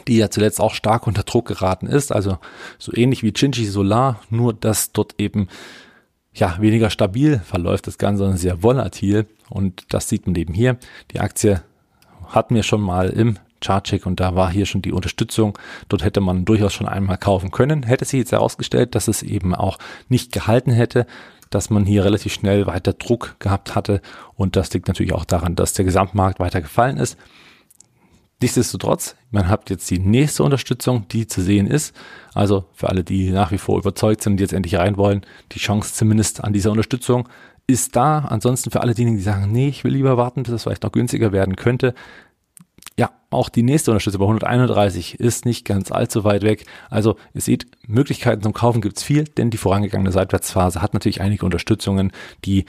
die 0.07 0.19
ja 0.19 0.29
zuletzt 0.29 0.61
auch 0.61 0.75
stark 0.75 1.07
unter 1.07 1.23
Druck 1.23 1.47
geraten 1.49 1.87
ist, 1.87 2.13
also 2.13 2.39
so 2.79 2.93
ähnlich 2.95 3.23
wie 3.23 3.33
Chinchi 3.33 3.65
Solar, 3.65 4.21
nur 4.29 4.53
dass 4.53 4.93
dort 4.93 5.15
eben 5.19 5.49
ja 6.35 6.57
weniger 6.61 6.91
stabil 6.91 7.39
verläuft 7.39 7.87
das 7.87 7.97
Ganze, 7.97 8.19
sondern 8.19 8.39
sehr 8.39 8.63
volatil 8.63 9.27
und 9.49 9.87
das 9.95 10.09
sieht 10.09 10.27
man 10.27 10.35
eben 10.35 10.53
hier. 10.53 10.79
Die 11.13 11.21
Aktie 11.21 11.63
hatten 12.27 12.55
wir 12.55 12.65
schon 12.65 12.81
mal 12.81 13.09
im 13.09 13.39
Chartcheck 13.65 14.07
und 14.07 14.21
da 14.21 14.35
war 14.35 14.51
hier 14.51 14.67
schon 14.67 14.83
die 14.83 14.93
Unterstützung. 14.93 15.59
Dort 15.89 16.05
hätte 16.05 16.21
man 16.21 16.45
durchaus 16.45 16.73
schon 16.73 16.89
einmal 16.89 17.19
kaufen 17.19 17.51
können. 17.51 17.83
Hätte 17.83 18.05
sich 18.05 18.19
jetzt 18.19 18.33
herausgestellt, 18.33 18.95
dass 18.95 19.09
es 19.09 19.23
eben 19.23 19.55
auch 19.55 19.79
nicht 20.09 20.33
gehalten 20.33 20.71
hätte, 20.71 21.07
dass 21.51 21.71
man 21.71 21.85
hier 21.85 22.05
relativ 22.05 22.33
schnell 22.33 22.67
weiter 22.67 22.93
Druck 22.93 23.37
gehabt 23.39 23.75
hatte 23.75 24.01
und 24.35 24.57
das 24.57 24.73
liegt 24.73 24.89
natürlich 24.89 25.13
auch 25.13 25.25
daran, 25.25 25.55
dass 25.55 25.73
der 25.73 25.85
Gesamtmarkt 25.85 26.41
weiter 26.41 26.61
gefallen 26.61 26.97
ist. 26.97 27.17
Nichtsdestotrotz, 28.45 29.17
man 29.31 29.49
hat 29.49 29.71
jetzt 29.71 29.91
die 29.91 29.99
nächste 29.99 30.43
Unterstützung, 30.43 31.09
die 31.09 31.27
zu 31.27 31.41
sehen 31.41 31.67
ist. 31.67 31.95
Also 32.35 32.67
für 32.75 32.91
alle, 32.91 33.03
die 33.03 33.31
nach 33.31 33.53
wie 33.53 33.59
vor 33.59 33.79
überzeugt 33.79 34.23
sind 34.23 34.35
und 34.35 34.41
jetzt 34.41 34.53
endlich 34.53 34.77
rein 34.77 34.97
wollen, 34.97 35.25
die 35.53 35.59
Chance 35.59 35.95
zumindest 35.95 36.45
an 36.45 36.53
dieser 36.53 36.71
Unterstützung 36.71 37.29
ist 37.67 37.97
da. 37.97 38.19
Ansonsten 38.19 38.71
für 38.71 38.83
alle 38.83 38.95
diejenigen, 38.95 39.17
die 39.17 39.23
sagen, 39.23 39.51
nee, 39.51 39.69
ich 39.69 39.85
will 39.85 39.93
lieber 39.93 40.17
warten, 40.17 40.43
bis 40.43 40.53
es 40.53 40.65
vielleicht 40.65 40.83
noch 40.83 40.93
günstiger 40.93 41.33
werden 41.33 41.57
könnte, 41.57 41.95
ja, 42.99 43.11
auch 43.31 43.49
die 43.49 43.63
nächste 43.63 43.91
Unterstützung 43.91 44.21
bei 44.21 44.27
131 44.27 45.19
ist 45.19 45.45
nicht 45.45 45.65
ganz 45.65 45.91
allzu 45.91 46.23
weit 46.23 46.43
weg. 46.43 46.65
Also 46.91 47.17
ihr 47.35 47.41
seht, 47.41 47.67
Möglichkeiten 47.89 48.43
zum 48.43 48.53
Kaufen 48.53 48.81
gibt's 48.81 49.03
viel, 49.03 49.25
denn 49.25 49.51
die 49.51 49.57
vorangegangene 49.57 50.13
Seitwärtsphase 50.13 50.81
hat 50.81 50.95
natürlich 50.95 51.21
einige 51.21 51.45
Unterstützungen, 51.45 52.13
die 52.45 52.67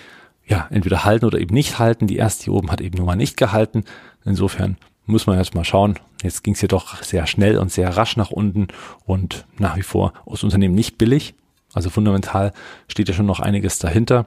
ja 0.48 0.68
entweder 0.72 1.06
halten 1.06 1.26
oder 1.26 1.40
eben 1.40 1.54
nicht 1.54 1.78
halten. 1.78 2.08
Die 2.08 2.18
erste 2.18 2.46
hier 2.46 2.54
oben 2.54 2.72
hat 2.72 2.82
eben 2.82 2.98
nur 2.98 3.06
mal 3.06 3.16
nicht 3.16 3.38
gehalten. 3.38 3.84
Insofern 4.24 4.78
muss 5.06 5.28
man 5.28 5.38
jetzt 5.38 5.54
mal 5.54 5.64
schauen. 5.64 6.00
Jetzt 6.24 6.44
ging's 6.44 6.60
hier 6.60 6.70
doch 6.70 7.04
sehr 7.04 7.28
schnell 7.28 7.60
und 7.60 7.72
sehr 7.72 7.96
rasch 7.96 8.18
nach 8.18 8.32
unten 8.32 8.68
und 9.06 9.46
nach 9.60 9.78
wie 9.78 9.84
vor 9.84 10.14
aus 10.26 10.44
Unternehmen 10.44 10.74
nicht 10.74 10.98
billig. 10.98 11.36
Also 11.74 11.92
fundamental 11.92 12.54
steht 12.88 13.10
ja 13.10 13.14
schon 13.14 13.26
noch 13.28 13.40
einiges 13.40 13.78
dahinter. 13.78 14.26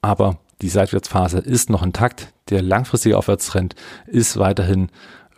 Aber 0.00 0.38
die 0.62 0.68
Seitwärtsphase 0.68 1.38
ist 1.38 1.70
noch 1.70 1.82
intakt. 1.82 2.32
Der 2.50 2.62
langfristige 2.62 3.18
Aufwärtstrend 3.18 3.74
ist 4.06 4.38
weiterhin 4.38 4.88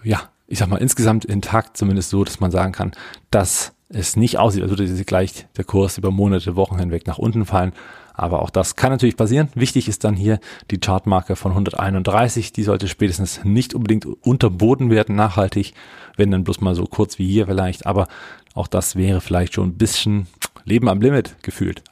ja, 0.03 0.23
ich 0.47 0.59
sag 0.59 0.69
mal, 0.69 0.79
insgesamt 0.79 1.25
intakt, 1.25 1.77
zumindest 1.77 2.11
so, 2.11 2.25
dass 2.25 2.41
man 2.41 2.51
sagen 2.51 2.73
kann, 2.73 2.93
dass 3.31 3.73
es 3.89 4.17
nicht 4.17 4.39
aussieht, 4.39 4.63
als 4.63 4.71
würde 4.71 5.05
gleich 5.05 5.47
der 5.57 5.65
Kurs 5.65 5.99
über 5.99 6.11
Monate, 6.11 6.57
Wochen 6.57 6.79
hinweg 6.79 7.07
nach 7.07 7.19
unten 7.19 7.45
fallen. 7.45 7.73
Aber 8.15 8.43
auch 8.43 8.51
das 8.51 8.77
kann 8.77 8.91
natürlich 8.91 9.17
passieren. 9.17 9.49
Wichtig 9.55 9.89
ist 9.89 10.05
dann 10.05 10.15
hier 10.15 10.41
die 10.71 10.79
Chartmarke 10.79 11.37
von 11.37 11.53
131. 11.53 12.53
Die 12.53 12.63
sollte 12.63 12.87
spätestens 12.87 13.45
nicht 13.45 13.75
unbedingt 13.75 14.05
unterboten 14.05 14.91
werden, 14.91 15.17
nachhaltig, 15.17 15.73
wenn 16.17 16.31
dann 16.31 16.45
bloß 16.45 16.61
mal 16.61 16.75
so 16.75 16.85
kurz 16.85 17.19
wie 17.19 17.29
hier 17.29 17.47
vielleicht. 17.47 17.87
Aber 17.87 18.09
auch 18.55 18.67
das 18.67 18.95
wäre 18.95 19.21
vielleicht 19.21 19.55
schon 19.55 19.71
ein 19.71 19.79
bisschen 19.79 20.27
Leben 20.65 20.89
am 20.89 21.01
Limit 21.01 21.37
gefühlt. 21.43 21.83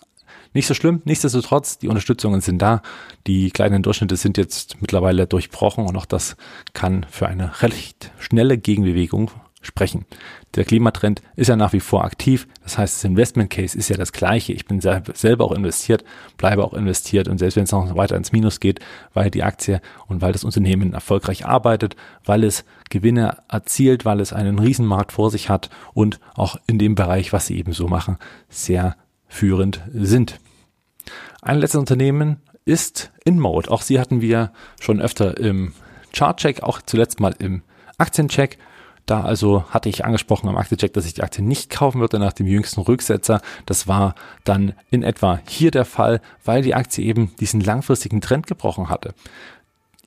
Nicht 0.55 0.67
so 0.67 0.75
schlimm, 0.75 1.03
nichtsdestotrotz, 1.05 1.79
die 1.79 1.89
Unterstützungen 1.89 2.41
sind 2.41 2.61
da. 2.61 2.83
Die 3.27 3.51
kleinen 3.51 3.83
Durchschnitte 3.83 4.17
sind 4.17 4.39
jetzt 4.39 4.81
mittlerweile 4.81 5.27
durchbrochen 5.27 5.87
und 5.87 5.97
auch 5.97 6.07
das 6.07 6.37
kann 6.73 7.07
für 7.11 7.29
eine 7.29 7.63
recht 7.63 8.11
schnelle 8.19 8.59
Gegenbewegung 8.59 9.31
sprechen. 9.61 10.07
Der 10.55 10.65
Klimatrend 10.65 11.23
ist 11.37 11.49
ja 11.49 11.57
nach 11.57 11.73
wie 11.73 11.81
vor 11.81 12.05
aktiv. 12.05 12.49
Das 12.63 12.79
heißt, 12.79 12.97
das 12.97 13.05
Investment 13.05 13.51
Case 13.51 13.77
ist 13.77 13.89
ja 13.89 13.97
das 13.97 14.13
gleiche. 14.13 14.53
Ich 14.53 14.67
bin 14.67 14.81
selber 14.81 15.45
auch 15.45 15.53
investiert, 15.53 16.05
bleibe 16.37 16.65
auch 16.65 16.75
investiert 16.75 17.29
und 17.29 17.39
selbst 17.39 17.57
wenn 17.57 17.65
es 17.65 17.73
noch 17.73 17.97
weiter 17.97 18.17
ins 18.17 18.33
Minus 18.33 18.61
geht, 18.61 18.81
weil 19.15 19.31
die 19.31 19.43
Aktie 19.43 19.81
und 20.07 20.23
weil 20.23 20.33
das 20.33 20.45
Unternehmen 20.45 20.95
erfolgreich 20.95 21.45
arbeitet, 21.45 21.97
weil 22.25 22.45
es 22.45 22.65
Gewinne 22.89 23.39
erzielt, 23.49 24.05
weil 24.05 24.21
es 24.21 24.33
einen 24.33 24.59
Riesenmarkt 24.59 25.13
vor 25.13 25.31
sich 25.31 25.51
hat 25.51 25.71
und 25.93 26.19
auch 26.35 26.57
in 26.67 26.79
dem 26.79 26.95
Bereich, 26.95 27.33
was 27.33 27.47
sie 27.47 27.59
eben 27.59 27.73
so 27.73 27.89
machen, 27.89 28.17
sehr 28.49 28.97
führend 29.29 29.83
sind. 29.93 30.41
Ein 31.43 31.59
letztes 31.59 31.79
Unternehmen 31.79 32.39
ist 32.65 33.13
InMode. 33.25 33.71
Auch 33.71 33.83
sie 33.83 34.01
hatten 34.01 34.21
wir 34.21 34.53
schon 34.81 35.01
öfter 35.01 35.39
im 35.39 35.73
Chartcheck, 36.13 36.63
auch 36.63 36.83
zuletzt 36.83 37.21
mal 37.21 37.35
im 37.39 37.63
Aktiencheck. 37.97 38.59
Da 39.07 39.23
also 39.23 39.65
hatte 39.71 39.89
ich 39.89 40.05
angesprochen 40.05 40.51
am 40.51 40.59
Aktiencheck, 40.59 40.93
dass 40.93 41.07
ich 41.07 41.15
die 41.15 41.23
Aktie 41.23 41.43
nicht 41.43 41.71
kaufen 41.71 42.01
würde 42.01 42.19
nach 42.19 42.35
dem 42.35 42.47
jüngsten 42.47 42.83
Rücksetzer. 42.83 43.41
Das 43.65 43.89
war 43.89 44.15
dann 44.45 44.75
in 44.91 45.03
etwa 45.03 45.41
hier 45.49 45.71
der 45.71 45.87
Fall, 45.87 46.21
weil 46.45 46.61
die 46.61 46.75
Aktie 46.75 47.05
eben 47.05 47.35
diesen 47.37 47.61
langfristigen 47.63 48.21
Trend 48.21 48.47
gebrochen 48.47 48.91
hatte. 48.91 49.15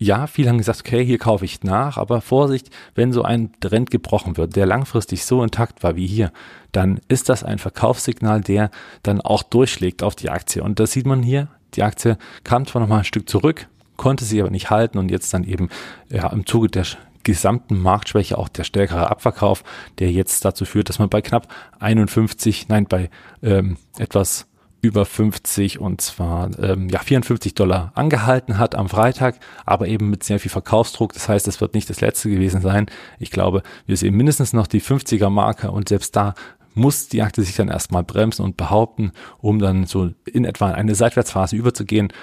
Ja, 0.03 0.25
viele 0.25 0.49
haben 0.49 0.57
gesagt, 0.57 0.79
okay, 0.79 1.05
hier 1.05 1.19
kaufe 1.19 1.45
ich 1.45 1.61
nach, 1.61 1.97
aber 1.97 2.21
Vorsicht, 2.21 2.71
wenn 2.95 3.13
so 3.13 3.21
ein 3.21 3.51
Trend 3.59 3.91
gebrochen 3.91 4.35
wird, 4.35 4.55
der 4.55 4.65
langfristig 4.65 5.23
so 5.25 5.43
intakt 5.43 5.83
war 5.83 5.95
wie 5.95 6.07
hier, 6.07 6.31
dann 6.71 6.99
ist 7.07 7.29
das 7.29 7.43
ein 7.43 7.59
Verkaufssignal, 7.59 8.41
der 8.41 8.71
dann 9.03 9.21
auch 9.21 9.43
durchschlägt 9.43 10.01
auf 10.01 10.15
die 10.15 10.31
Aktie. 10.31 10.63
Und 10.63 10.79
das 10.79 10.91
sieht 10.91 11.05
man 11.05 11.21
hier. 11.21 11.49
Die 11.75 11.83
Aktie 11.83 12.17
kam 12.43 12.65
zwar 12.65 12.81
nochmal 12.81 12.97
ein 12.97 13.05
Stück 13.05 13.29
zurück, 13.29 13.67
konnte 13.95 14.25
sie 14.25 14.41
aber 14.41 14.49
nicht 14.49 14.71
halten 14.71 14.97
und 14.97 15.11
jetzt 15.11 15.35
dann 15.35 15.43
eben 15.43 15.69
ja, 16.09 16.25
im 16.29 16.47
Zuge 16.47 16.69
der 16.69 16.87
gesamten 17.21 17.79
Marktschwäche 17.79 18.39
auch 18.39 18.49
der 18.49 18.63
stärkere 18.63 19.11
Abverkauf, 19.11 19.63
der 19.99 20.11
jetzt 20.11 20.43
dazu 20.43 20.65
führt, 20.65 20.89
dass 20.89 20.97
man 20.97 21.09
bei 21.09 21.21
knapp 21.21 21.47
51, 21.79 22.69
nein, 22.69 22.87
bei 22.87 23.11
ähm, 23.43 23.77
etwas 23.99 24.47
über 24.81 25.05
50 25.05 25.79
und 25.79 26.01
zwar 26.01 26.49
ähm, 26.59 26.89
ja 26.89 26.99
54 26.99 27.53
Dollar 27.53 27.91
angehalten 27.95 28.57
hat 28.57 28.75
am 28.75 28.89
Freitag, 28.89 29.35
aber 29.65 29.87
eben 29.87 30.09
mit 30.09 30.23
sehr 30.23 30.39
viel 30.39 30.51
Verkaufsdruck. 30.51 31.13
Das 31.13 31.29
heißt, 31.29 31.47
es 31.47 31.61
wird 31.61 31.75
nicht 31.75 31.89
das 31.89 32.01
letzte 32.01 32.29
gewesen 32.29 32.61
sein. 32.61 32.87
Ich 33.19 33.31
glaube, 33.31 33.61
wir 33.85 33.95
sehen 33.95 34.15
mindestens 34.15 34.53
noch 34.53 34.67
die 34.67 34.81
50er 34.81 35.29
Marke 35.29 35.71
und 35.71 35.89
selbst 35.89 36.15
da 36.15 36.33
muss 36.73 37.09
die 37.09 37.21
Aktie 37.21 37.43
sich 37.43 37.55
dann 37.55 37.67
erstmal 37.67 38.03
bremsen 38.03 38.43
und 38.43 38.57
behaupten, 38.57 39.11
um 39.39 39.59
dann 39.59 39.85
so 39.85 40.11
in 40.25 40.45
etwa 40.45 40.71
eine 40.71 40.95
Seitwärtsphase 40.95 41.55
überzugehen 41.55 42.13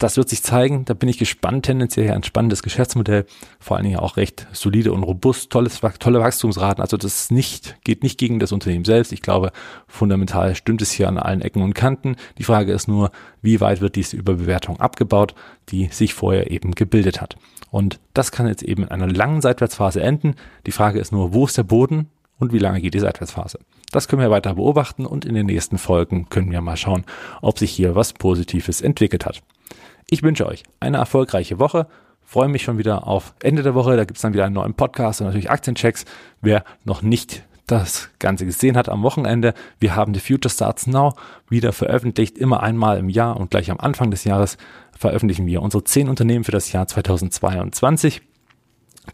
das 0.00 0.16
wird 0.16 0.30
sich 0.30 0.42
zeigen. 0.42 0.86
Da 0.86 0.94
bin 0.94 1.10
ich 1.10 1.18
gespannt. 1.18 1.66
Tendenziell 1.66 2.10
ein 2.10 2.22
spannendes 2.22 2.62
Geschäftsmodell. 2.62 3.26
Vor 3.60 3.76
allen 3.76 3.84
Dingen 3.84 3.98
auch 3.98 4.16
recht 4.16 4.46
solide 4.50 4.92
und 4.92 5.02
robust. 5.02 5.50
Tolles, 5.50 5.80
tolle 5.98 6.20
Wachstumsraten. 6.20 6.80
Also 6.80 6.96
das 6.96 7.30
nicht, 7.30 7.76
geht 7.84 8.02
nicht 8.02 8.18
gegen 8.18 8.38
das 8.38 8.50
Unternehmen 8.50 8.86
selbst. 8.86 9.12
Ich 9.12 9.20
glaube, 9.20 9.52
fundamental 9.86 10.54
stimmt 10.54 10.80
es 10.80 10.90
hier 10.90 11.06
an 11.06 11.18
allen 11.18 11.42
Ecken 11.42 11.62
und 11.62 11.74
Kanten. 11.74 12.16
Die 12.38 12.44
Frage 12.44 12.72
ist 12.72 12.88
nur, 12.88 13.10
wie 13.42 13.60
weit 13.60 13.82
wird 13.82 13.94
diese 13.94 14.16
Überbewertung 14.16 14.80
abgebaut, 14.80 15.34
die 15.68 15.88
sich 15.88 16.14
vorher 16.14 16.50
eben 16.50 16.74
gebildet 16.74 17.20
hat. 17.20 17.36
Und 17.70 18.00
das 18.14 18.32
kann 18.32 18.48
jetzt 18.48 18.62
eben 18.62 18.84
in 18.84 18.90
einer 18.90 19.06
langen 19.06 19.42
Seitwärtsphase 19.42 20.00
enden. 20.00 20.34
Die 20.66 20.72
Frage 20.72 20.98
ist 20.98 21.12
nur, 21.12 21.34
wo 21.34 21.44
ist 21.44 21.58
der 21.58 21.62
Boden 21.64 22.08
und 22.38 22.54
wie 22.54 22.58
lange 22.58 22.80
geht 22.80 22.94
die 22.94 23.00
Seitwärtsphase? 23.00 23.58
Das 23.92 24.08
können 24.08 24.22
wir 24.22 24.30
weiter 24.30 24.54
beobachten 24.54 25.04
und 25.04 25.26
in 25.26 25.34
den 25.34 25.46
nächsten 25.46 25.76
Folgen 25.76 26.30
können 26.30 26.50
wir 26.50 26.62
mal 26.62 26.78
schauen, 26.78 27.04
ob 27.42 27.58
sich 27.58 27.70
hier 27.70 27.94
was 27.94 28.14
Positives 28.14 28.80
entwickelt 28.80 29.26
hat. 29.26 29.42
Ich 30.12 30.24
wünsche 30.24 30.44
euch 30.46 30.64
eine 30.80 30.96
erfolgreiche 30.96 31.60
Woche. 31.60 31.86
Freue 32.24 32.48
mich 32.48 32.64
schon 32.64 32.78
wieder 32.78 33.06
auf 33.06 33.32
Ende 33.42 33.62
der 33.62 33.76
Woche. 33.76 33.96
Da 33.96 34.04
gibt 34.04 34.18
es 34.18 34.22
dann 34.22 34.32
wieder 34.32 34.44
einen 34.44 34.56
neuen 34.56 34.74
Podcast 34.74 35.20
und 35.20 35.28
natürlich 35.28 35.50
Aktienchecks. 35.52 36.04
Wer 36.40 36.64
noch 36.84 37.02
nicht 37.02 37.44
das 37.68 38.10
Ganze 38.18 38.44
gesehen 38.44 38.76
hat 38.76 38.88
am 38.88 39.04
Wochenende, 39.04 39.54
wir 39.78 39.94
haben 39.94 40.12
die 40.12 40.18
Future 40.18 40.52
Starts 40.52 40.88
Now 40.88 41.14
wieder 41.48 41.72
veröffentlicht. 41.72 42.36
Immer 42.38 42.64
einmal 42.64 42.98
im 42.98 43.08
Jahr 43.08 43.36
und 43.36 43.52
gleich 43.52 43.70
am 43.70 43.78
Anfang 43.78 44.10
des 44.10 44.24
Jahres 44.24 44.56
veröffentlichen 44.98 45.46
wir 45.46 45.62
unsere 45.62 45.84
zehn 45.84 46.08
Unternehmen 46.08 46.42
für 46.42 46.50
das 46.50 46.72
Jahr 46.72 46.88
2022. 46.88 48.20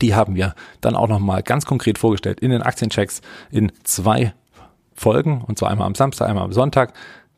Die 0.00 0.14
haben 0.14 0.34
wir 0.34 0.54
dann 0.80 0.96
auch 0.96 1.08
nochmal 1.08 1.42
ganz 1.42 1.66
konkret 1.66 1.98
vorgestellt 1.98 2.40
in 2.40 2.50
den 2.50 2.62
Aktienchecks 2.62 3.20
in 3.50 3.70
zwei 3.84 4.32
Folgen 4.94 5.42
und 5.46 5.58
zwar 5.58 5.70
einmal 5.70 5.86
am 5.86 5.94
Samstag, 5.94 6.26
einmal 6.26 6.44
am 6.44 6.52
Sonntag. 6.52 6.94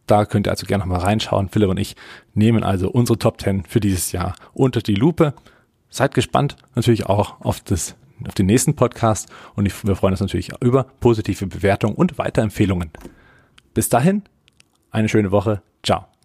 Da 0.08 0.24
könnt 0.24 0.48
ihr 0.48 0.50
also 0.50 0.66
gerne 0.66 0.84
noch 0.84 0.88
mal 0.88 0.98
reinschauen. 0.98 1.48
Philipp 1.48 1.68
und 1.68 1.78
ich 1.78 1.94
nehmen 2.34 2.64
also 2.64 2.90
unsere 2.90 3.18
Top 3.18 3.40
10 3.40 3.64
für 3.64 3.78
dieses 3.78 4.10
Jahr 4.10 4.34
unter 4.54 4.80
die 4.80 4.94
Lupe. 4.94 5.34
Seid 5.90 6.14
gespannt 6.14 6.56
natürlich 6.74 7.06
auch 7.06 7.40
auf 7.40 7.60
das 7.60 7.94
auf 8.26 8.34
den 8.34 8.46
nächsten 8.46 8.74
Podcast 8.74 9.28
und 9.54 9.66
ich, 9.66 9.86
wir 9.86 9.94
freuen 9.94 10.12
uns 10.12 10.20
natürlich 10.20 10.50
über 10.60 10.84
positive 10.98 11.46
Bewertungen 11.46 11.94
und 11.94 12.18
Weiterempfehlungen. 12.18 12.90
Bis 13.74 13.88
dahin, 13.88 14.22
eine 14.90 15.08
schöne 15.08 15.30
Woche. 15.30 15.62
Ciao. 15.84 16.17